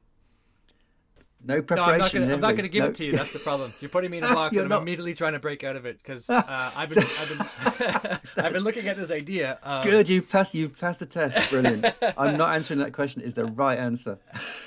No 1.42 1.62
preparation. 1.62 2.28
No, 2.28 2.34
I'm 2.34 2.40
not 2.40 2.52
going 2.52 2.64
to 2.64 2.68
give 2.68 2.82
no. 2.82 2.88
it 2.88 2.94
to 2.96 3.04
you. 3.04 3.12
That's 3.12 3.32
the 3.32 3.38
problem. 3.38 3.72
You're 3.80 3.88
putting 3.88 4.10
me 4.10 4.18
in 4.18 4.24
a 4.24 4.34
box, 4.34 4.54
and 4.54 4.64
I'm 4.64 4.68
not... 4.68 4.82
immediately 4.82 5.14
trying 5.14 5.32
to 5.32 5.38
break 5.38 5.64
out 5.64 5.74
of 5.74 5.86
it 5.86 5.98
because 5.98 6.28
uh, 6.30 6.42
I've 6.76 6.90
been, 6.90 7.02
I've 7.02 7.78
been, 7.78 8.20
I've 8.44 8.52
been 8.52 8.62
looking 8.62 8.88
at 8.88 8.96
this 8.96 9.10
idea. 9.10 9.58
Um... 9.62 9.82
Good, 9.82 10.08
you've 10.08 10.28
passed. 10.28 10.54
You've 10.54 10.78
passed 10.78 11.00
the 11.00 11.06
test. 11.06 11.50
Brilliant. 11.50 11.86
I'm 12.18 12.36
not 12.36 12.54
answering 12.54 12.80
that 12.80 12.92
question. 12.92 13.22
Is 13.22 13.34
the 13.34 13.46
right 13.46 13.78
answer? 13.78 14.18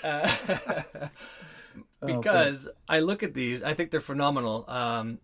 Uh, 0.03 0.36
because 2.05 2.67
oh, 2.67 2.71
I 2.89 3.01
look 3.01 3.21
at 3.21 3.33
these, 3.33 3.62
I 3.62 3.75
think 3.75 3.91
they're 3.91 3.99
phenomenal. 3.99 4.65
Um, 4.67 5.19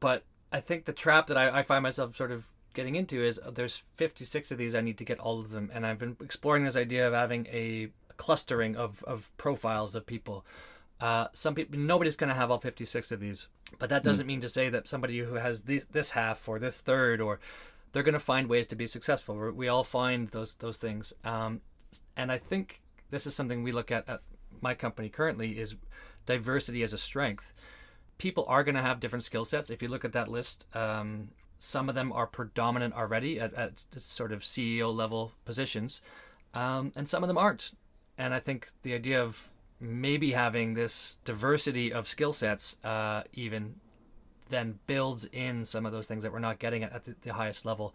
but 0.00 0.24
I 0.52 0.60
think 0.60 0.86
the 0.86 0.92
trap 0.92 1.26
that 1.26 1.36
I, 1.36 1.60
I 1.60 1.62
find 1.64 1.82
myself 1.82 2.16
sort 2.16 2.32
of 2.32 2.46
getting 2.72 2.94
into 2.96 3.22
is 3.22 3.38
uh, 3.38 3.50
there's 3.50 3.82
56 3.96 4.52
of 4.52 4.58
these. 4.58 4.74
I 4.74 4.80
need 4.80 4.98
to 4.98 5.04
get 5.04 5.18
all 5.18 5.38
of 5.38 5.50
them, 5.50 5.70
and 5.74 5.84
I've 5.84 5.98
been 5.98 6.16
exploring 6.22 6.64
this 6.64 6.76
idea 6.76 7.06
of 7.06 7.12
having 7.12 7.46
a 7.46 7.88
clustering 8.16 8.76
of 8.76 9.02
of 9.04 9.30
profiles 9.36 9.94
of 9.94 10.06
people. 10.06 10.46
Uh, 11.04 11.28
some 11.34 11.54
people, 11.54 11.78
nobody's 11.78 12.16
going 12.16 12.30
to 12.30 12.34
have 12.34 12.50
all 12.50 12.58
56 12.58 13.12
of 13.12 13.20
these, 13.20 13.48
but 13.78 13.90
that 13.90 14.02
doesn't 14.02 14.24
mm. 14.24 14.28
mean 14.28 14.40
to 14.40 14.48
say 14.48 14.70
that 14.70 14.88
somebody 14.88 15.18
who 15.18 15.34
has 15.34 15.60
this, 15.60 15.84
this 15.92 16.12
half 16.12 16.48
or 16.48 16.58
this 16.58 16.80
third 16.80 17.20
or 17.20 17.40
they're 17.92 18.02
going 18.02 18.14
to 18.14 18.18
find 18.18 18.48
ways 18.48 18.66
to 18.68 18.74
be 18.74 18.86
successful. 18.86 19.36
We 19.50 19.68
all 19.68 19.84
find 19.84 20.28
those 20.30 20.54
those 20.54 20.78
things, 20.78 21.12
um, 21.22 21.60
and 22.16 22.32
I 22.32 22.38
think 22.38 22.80
this 23.10 23.26
is 23.26 23.34
something 23.34 23.62
we 23.62 23.70
look 23.70 23.90
at 23.90 24.08
at 24.08 24.22
my 24.62 24.72
company 24.72 25.10
currently 25.10 25.58
is 25.58 25.74
diversity 26.24 26.82
as 26.82 26.94
a 26.94 26.98
strength. 26.98 27.52
People 28.16 28.46
are 28.48 28.64
going 28.64 28.74
to 28.74 28.80
have 28.80 28.98
different 28.98 29.24
skill 29.24 29.44
sets. 29.44 29.68
If 29.68 29.82
you 29.82 29.88
look 29.88 30.06
at 30.06 30.12
that 30.14 30.28
list, 30.28 30.64
um, 30.74 31.28
some 31.58 31.90
of 31.90 31.94
them 31.94 32.14
are 32.14 32.26
predominant 32.26 32.94
already 32.94 33.38
at, 33.38 33.52
at 33.52 33.84
sort 33.98 34.32
of 34.32 34.40
CEO 34.40 34.90
level 34.90 35.32
positions, 35.44 36.00
um, 36.54 36.92
and 36.96 37.06
some 37.06 37.22
of 37.22 37.28
them 37.28 37.36
aren't. 37.36 37.72
And 38.16 38.32
I 38.32 38.40
think 38.40 38.68
the 38.84 38.94
idea 38.94 39.22
of 39.22 39.50
maybe 39.84 40.32
having 40.32 40.74
this 40.74 41.16
diversity 41.24 41.92
of 41.92 42.08
skill 42.08 42.32
sets 42.32 42.76
uh, 42.84 43.22
even 43.32 43.74
then 44.48 44.78
builds 44.86 45.26
in 45.32 45.64
some 45.64 45.86
of 45.86 45.92
those 45.92 46.06
things 46.06 46.22
that 46.22 46.32
we're 46.32 46.38
not 46.38 46.58
getting 46.58 46.82
at, 46.82 46.92
at 46.92 47.04
the, 47.04 47.14
the, 47.22 47.32
highest 47.32 47.64
level. 47.64 47.94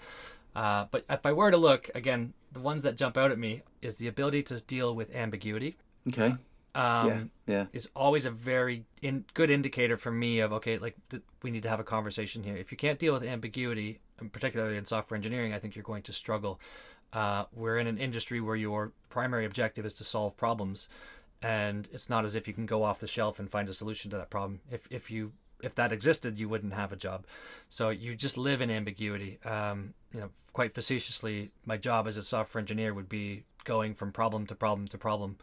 Uh, 0.55 0.85
but 0.91 1.05
if 1.09 1.25
I 1.25 1.31
were 1.31 1.51
to 1.51 1.57
look 1.57 1.89
again, 1.95 2.33
the 2.51 2.59
ones 2.59 2.83
that 2.83 2.97
jump 2.97 3.17
out 3.17 3.31
at 3.31 3.37
me 3.37 3.61
is 3.81 3.95
the 3.95 4.07
ability 4.07 4.43
to 4.43 4.59
deal 4.61 4.95
with 4.95 5.13
ambiguity. 5.15 5.77
Okay. 6.07 6.35
Um, 6.75 7.31
yeah, 7.45 7.55
yeah. 7.55 7.65
Is 7.73 7.89
always 7.95 8.25
a 8.25 8.31
very 8.31 8.85
in, 9.01 9.25
good 9.33 9.49
indicator 9.49 9.97
for 9.97 10.11
me 10.11 10.39
of 10.39 10.53
okay, 10.53 10.77
like 10.77 10.95
th- 11.09 11.23
we 11.43 11.51
need 11.51 11.63
to 11.63 11.69
have 11.69 11.79
a 11.79 11.83
conversation 11.83 12.43
here. 12.43 12.55
If 12.55 12.71
you 12.71 12.77
can't 12.77 12.99
deal 12.99 13.13
with 13.13 13.23
ambiguity, 13.23 13.99
particularly 14.31 14.77
in 14.77 14.85
software 14.85 15.15
engineering, 15.15 15.53
I 15.53 15.59
think 15.59 15.75
you're 15.75 15.83
going 15.83 16.03
to 16.03 16.13
struggle. 16.13 16.59
Uh, 17.11 17.45
we're 17.53 17.79
in 17.79 17.87
an 17.87 17.97
industry 17.97 18.39
where 18.39 18.55
your 18.55 18.91
primary 19.09 19.45
objective 19.45 19.85
is 19.85 19.95
to 19.95 20.03
solve 20.03 20.37
problems 20.37 20.87
and 21.41 21.87
it's 21.91 22.09
not 22.09 22.25
as 22.25 22.35
if 22.35 22.47
you 22.47 22.53
can 22.53 22.65
go 22.65 22.83
off 22.83 22.99
the 22.99 23.07
shelf 23.07 23.39
and 23.39 23.49
find 23.49 23.69
a 23.69 23.73
solution 23.73 24.11
to 24.11 24.17
that 24.17 24.29
problem. 24.29 24.59
If 24.71 24.87
if 24.89 25.09
you 25.09 25.33
if 25.61 25.75
that 25.75 25.91
existed, 25.91 26.39
you 26.39 26.47
wouldn't 26.49 26.73
have 26.73 26.91
a 26.91 26.95
job. 26.95 27.25
So 27.67 27.89
you 27.89 28.15
just 28.15 28.37
live 28.37 28.61
in 28.61 28.71
ambiguity. 28.71 29.39
Um, 29.43 29.93
you 30.13 30.21
know, 30.21 30.29
quite 30.53 30.73
facetiously, 30.73 31.51
my 31.65 31.77
job 31.77 32.07
as 32.07 32.17
a 32.17 32.23
software 32.23 32.59
engineer 32.59 32.93
would 32.93 33.09
be 33.09 33.43
going 33.63 33.93
from 33.93 34.11
problem 34.11 34.45
to 34.47 34.55
problem 34.55 34.87
to 34.87 34.97
problem, 34.97 35.37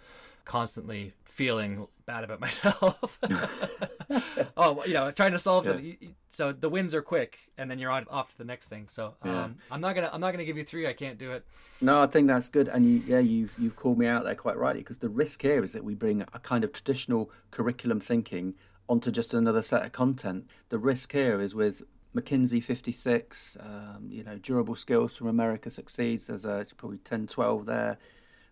constantly 0.46 1.12
feeling 1.24 1.86
bad 2.06 2.24
about 2.24 2.40
myself. 2.46 3.18
oh, 4.56 4.82
you 4.86 4.94
know, 4.94 5.10
trying 5.10 5.32
to 5.32 5.38
solve 5.38 5.66
yeah. 5.66 5.72
something. 5.72 6.14
So 6.30 6.52
the 6.52 6.70
wins 6.70 6.94
are 6.94 7.02
quick, 7.02 7.38
and 7.58 7.70
then 7.70 7.78
you're 7.78 7.90
on 7.90 8.06
off 8.10 8.30
to 8.30 8.38
the 8.38 8.44
next 8.44 8.68
thing. 8.68 8.86
So 8.90 9.14
um, 9.22 9.30
yeah. 9.30 9.48
I'm 9.70 9.80
not 9.82 9.94
gonna 9.94 10.08
I'm 10.10 10.20
not 10.20 10.32
gonna 10.32 10.46
give 10.46 10.56
you 10.56 10.64
three. 10.64 10.86
I 10.86 10.94
can't 10.94 11.18
do 11.18 11.32
it. 11.32 11.44
No, 11.82 12.00
I 12.00 12.06
think 12.06 12.28
that's 12.28 12.48
good, 12.48 12.68
and 12.68 12.86
you, 12.86 13.02
yeah, 13.06 13.18
you 13.18 13.50
you've 13.58 13.76
called 13.76 13.98
me 13.98 14.06
out 14.06 14.24
there 14.24 14.34
quite 14.34 14.56
rightly 14.56 14.80
because 14.80 14.98
the 14.98 15.10
risk 15.10 15.42
here 15.42 15.62
is 15.62 15.72
that 15.72 15.84
we 15.84 15.94
bring 15.94 16.22
a 16.22 16.38
kind 16.38 16.64
of 16.64 16.72
traditional 16.72 17.30
curriculum 17.50 18.00
thinking 18.00 18.54
onto 18.88 19.10
just 19.10 19.34
another 19.34 19.62
set 19.62 19.84
of 19.84 19.92
content. 19.92 20.48
The 20.70 20.78
risk 20.78 21.12
here 21.12 21.40
is 21.40 21.54
with 21.54 21.82
McKinsey 22.14 22.62
56, 22.62 23.58
um, 23.60 24.08
you 24.08 24.24
know, 24.24 24.38
durable 24.38 24.76
skills 24.76 25.16
from 25.16 25.26
America 25.26 25.70
succeeds. 25.70 26.28
There's 26.28 26.44
a, 26.44 26.66
probably 26.76 26.98
10, 26.98 27.26
12 27.26 27.66
there. 27.66 27.98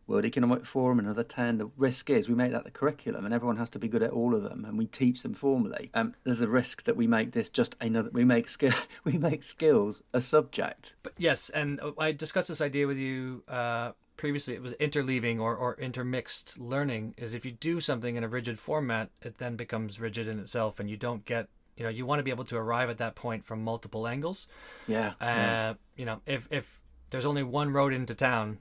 World 0.06 0.24
Economic 0.24 0.66
Forum, 0.66 0.98
another 0.98 1.24
10. 1.24 1.58
The 1.58 1.70
risk 1.76 2.10
is 2.10 2.28
we 2.28 2.34
make 2.34 2.52
that 2.52 2.64
the 2.64 2.70
curriculum 2.70 3.24
and 3.24 3.32
everyone 3.32 3.56
has 3.56 3.70
to 3.70 3.78
be 3.78 3.88
good 3.88 4.02
at 4.02 4.10
all 4.10 4.34
of 4.34 4.42
them 4.42 4.64
and 4.64 4.76
we 4.76 4.86
teach 4.86 5.22
them 5.22 5.34
formally. 5.34 5.90
Um, 5.94 6.14
there's 6.24 6.42
a 6.42 6.48
risk 6.48 6.84
that 6.84 6.96
we 6.96 7.06
make 7.06 7.32
this 7.32 7.48
just 7.48 7.76
another, 7.80 8.10
we 8.12 8.24
make, 8.24 8.48
skill, 8.48 8.72
we 9.04 9.12
make 9.12 9.42
skills 9.42 10.02
a 10.12 10.20
subject. 10.20 10.94
But 11.02 11.14
yes, 11.16 11.50
and 11.50 11.80
I 11.98 12.12
discussed 12.12 12.48
this 12.48 12.60
idea 12.60 12.86
with 12.86 12.98
you 12.98 13.42
uh, 13.48 13.92
previously. 14.16 14.54
It 14.54 14.62
was 14.62 14.74
interleaving 14.74 15.40
or, 15.40 15.56
or 15.56 15.76
intermixed 15.80 16.58
learning 16.58 17.14
is 17.16 17.34
if 17.34 17.44
you 17.44 17.52
do 17.52 17.80
something 17.80 18.16
in 18.16 18.24
a 18.24 18.28
rigid 18.28 18.58
format, 18.58 19.10
it 19.22 19.38
then 19.38 19.56
becomes 19.56 20.00
rigid 20.00 20.28
in 20.28 20.38
itself 20.38 20.78
and 20.80 20.90
you 20.90 20.96
don't 20.96 21.24
get 21.24 21.48
you 21.76 21.82
know 21.82 21.90
you 21.90 22.06
want 22.06 22.20
to 22.20 22.22
be 22.22 22.30
able 22.30 22.44
to 22.44 22.56
arrive 22.56 22.88
at 22.88 22.98
that 22.98 23.16
point 23.16 23.44
from 23.44 23.64
multiple 23.64 24.06
angles 24.06 24.46
yeah, 24.86 25.08
uh, 25.20 25.24
yeah. 25.24 25.74
you 25.96 26.04
know 26.04 26.20
if 26.24 26.46
if 26.50 26.80
there's 27.10 27.24
only 27.24 27.42
one 27.42 27.72
road 27.72 27.92
into 27.92 28.14
town 28.14 28.58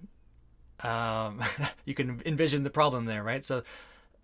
um, 0.83 1.41
you 1.85 1.93
can 1.93 2.21
envision 2.25 2.63
the 2.63 2.69
problem 2.69 3.05
there, 3.05 3.23
right? 3.23 3.43
So 3.43 3.63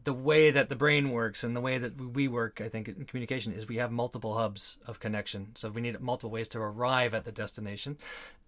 the 0.03 0.13
way 0.13 0.51
that 0.51 0.69
the 0.69 0.75
brain 0.75 1.11
works 1.11 1.43
and 1.43 1.55
the 1.55 1.61
way 1.61 1.77
that 1.77 1.99
we 1.99 2.27
work, 2.27 2.61
I 2.61 2.69
think, 2.69 2.87
in 2.87 3.05
communication 3.05 3.53
is 3.53 3.67
we 3.67 3.77
have 3.77 3.91
multiple 3.91 4.37
hubs 4.37 4.77
of 4.87 4.99
connection. 4.99 5.49
So 5.55 5.69
we 5.69 5.81
need 5.81 5.99
multiple 5.99 6.29
ways 6.29 6.49
to 6.49 6.59
arrive 6.59 7.13
at 7.13 7.25
the 7.25 7.31
destination. 7.31 7.97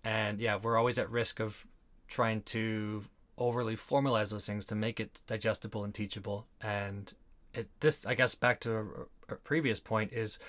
And 0.03 0.39
yeah, 0.39 0.57
we're 0.61 0.77
always 0.77 0.97
at 0.97 1.09
risk 1.09 1.39
of 1.39 1.65
trying 2.07 2.41
to 2.43 3.03
overly 3.37 3.75
formalize 3.75 4.31
those 4.31 4.45
things 4.45 4.65
to 4.67 4.75
make 4.75 4.99
it 4.99 5.21
digestible 5.27 5.83
and 5.83 5.93
teachable. 5.93 6.45
And 6.61 7.11
it, 7.53 7.67
this, 7.79 8.05
I 8.05 8.13
guess, 8.13 8.35
back 8.35 8.59
to 8.61 8.77
a, 8.77 9.33
a 9.33 9.35
previous 9.35 9.79
point 9.79 10.13
is 10.13 10.39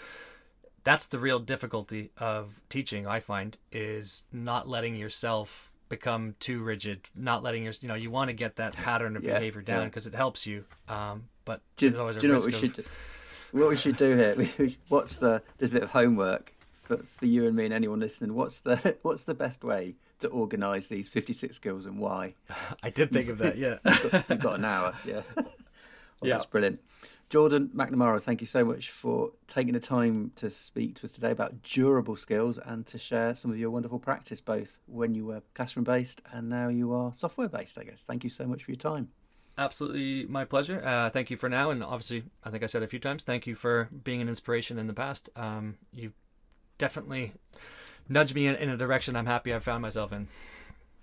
that's 0.84 1.06
the 1.06 1.18
real 1.18 1.38
difficulty 1.38 2.10
of 2.18 2.60
teaching. 2.68 3.06
I 3.06 3.20
find 3.20 3.56
is 3.70 4.24
not 4.32 4.68
letting 4.68 4.94
yourself 4.94 5.71
become 5.92 6.34
too 6.40 6.62
rigid, 6.62 7.02
not 7.14 7.42
letting 7.42 7.64
your 7.64 7.74
you 7.82 7.86
know 7.86 7.94
you 7.94 8.10
want 8.10 8.28
to 8.28 8.32
get 8.32 8.56
that 8.56 8.72
pattern 8.72 9.14
of 9.14 9.22
yeah, 9.22 9.34
behavior 9.34 9.60
down 9.60 9.88
because 9.88 10.06
yeah. 10.06 10.12
it 10.12 10.16
helps 10.16 10.46
you. 10.46 10.64
Um, 10.88 11.24
but 11.44 11.60
do, 11.76 11.90
do 11.90 11.92
you 11.92 11.98
know 12.28 12.36
what 12.36 12.46
we 12.46 12.54
of... 12.54 12.58
should 12.58 12.72
do? 12.72 12.84
What 13.52 13.68
we 13.68 13.76
should 13.76 13.98
do 13.98 14.16
here? 14.16 14.70
what's 14.88 15.18
the 15.18 15.42
there's 15.58 15.70
a 15.70 15.74
bit 15.74 15.82
of 15.82 15.90
homework 15.90 16.54
for, 16.72 16.96
for 16.96 17.26
you 17.26 17.46
and 17.46 17.54
me 17.54 17.66
and 17.66 17.74
anyone 17.74 18.00
listening. 18.00 18.34
What's 18.34 18.60
the 18.60 18.96
what's 19.02 19.24
the 19.24 19.34
best 19.34 19.62
way 19.62 19.96
to 20.20 20.28
organise 20.28 20.88
these 20.88 21.10
56 21.10 21.54
skills 21.54 21.84
and 21.84 21.98
why? 21.98 22.34
I 22.82 22.88
did 22.88 23.12
think 23.12 23.28
of 23.28 23.36
that. 23.38 23.58
Yeah, 23.58 23.76
you've, 23.84 24.10
got, 24.10 24.30
you've 24.30 24.40
got 24.40 24.58
an 24.58 24.64
hour. 24.64 24.94
Yeah, 25.06 25.20
oh, 25.36 25.44
yeah, 26.22 26.34
that's 26.34 26.46
brilliant. 26.46 26.80
Jordan 27.32 27.70
McNamara, 27.74 28.22
thank 28.22 28.42
you 28.42 28.46
so 28.46 28.62
much 28.62 28.90
for 28.90 29.30
taking 29.48 29.72
the 29.72 29.80
time 29.80 30.32
to 30.36 30.50
speak 30.50 30.96
to 30.96 31.04
us 31.04 31.12
today 31.12 31.30
about 31.30 31.62
durable 31.62 32.14
skills 32.14 32.58
and 32.58 32.86
to 32.86 32.98
share 32.98 33.34
some 33.34 33.50
of 33.50 33.58
your 33.58 33.70
wonderful 33.70 33.98
practice, 33.98 34.42
both 34.42 34.76
when 34.84 35.14
you 35.14 35.24
were 35.24 35.40
classroom 35.54 35.84
based 35.84 36.20
and 36.30 36.50
now 36.50 36.68
you 36.68 36.92
are 36.92 37.10
software 37.14 37.48
based, 37.48 37.78
I 37.78 37.84
guess. 37.84 38.02
Thank 38.02 38.22
you 38.22 38.28
so 38.28 38.44
much 38.44 38.64
for 38.64 38.70
your 38.70 38.76
time. 38.76 39.08
Absolutely 39.56 40.26
my 40.26 40.44
pleasure. 40.44 40.84
Uh, 40.84 41.08
thank 41.08 41.30
you 41.30 41.38
for 41.38 41.48
now. 41.48 41.70
And 41.70 41.82
obviously, 41.82 42.24
I 42.44 42.50
think 42.50 42.62
I 42.62 42.66
said 42.66 42.82
a 42.82 42.86
few 42.86 42.98
times, 42.98 43.22
thank 43.22 43.46
you 43.46 43.54
for 43.54 43.88
being 44.04 44.20
an 44.20 44.28
inspiration 44.28 44.78
in 44.78 44.86
the 44.86 44.92
past. 44.92 45.30
Um, 45.34 45.78
you 45.90 46.12
definitely 46.76 47.32
nudged 48.10 48.34
me 48.34 48.46
in, 48.46 48.56
in 48.56 48.68
a 48.68 48.76
direction 48.76 49.16
I'm 49.16 49.24
happy 49.24 49.54
I 49.54 49.58
found 49.58 49.80
myself 49.80 50.12
in. 50.12 50.28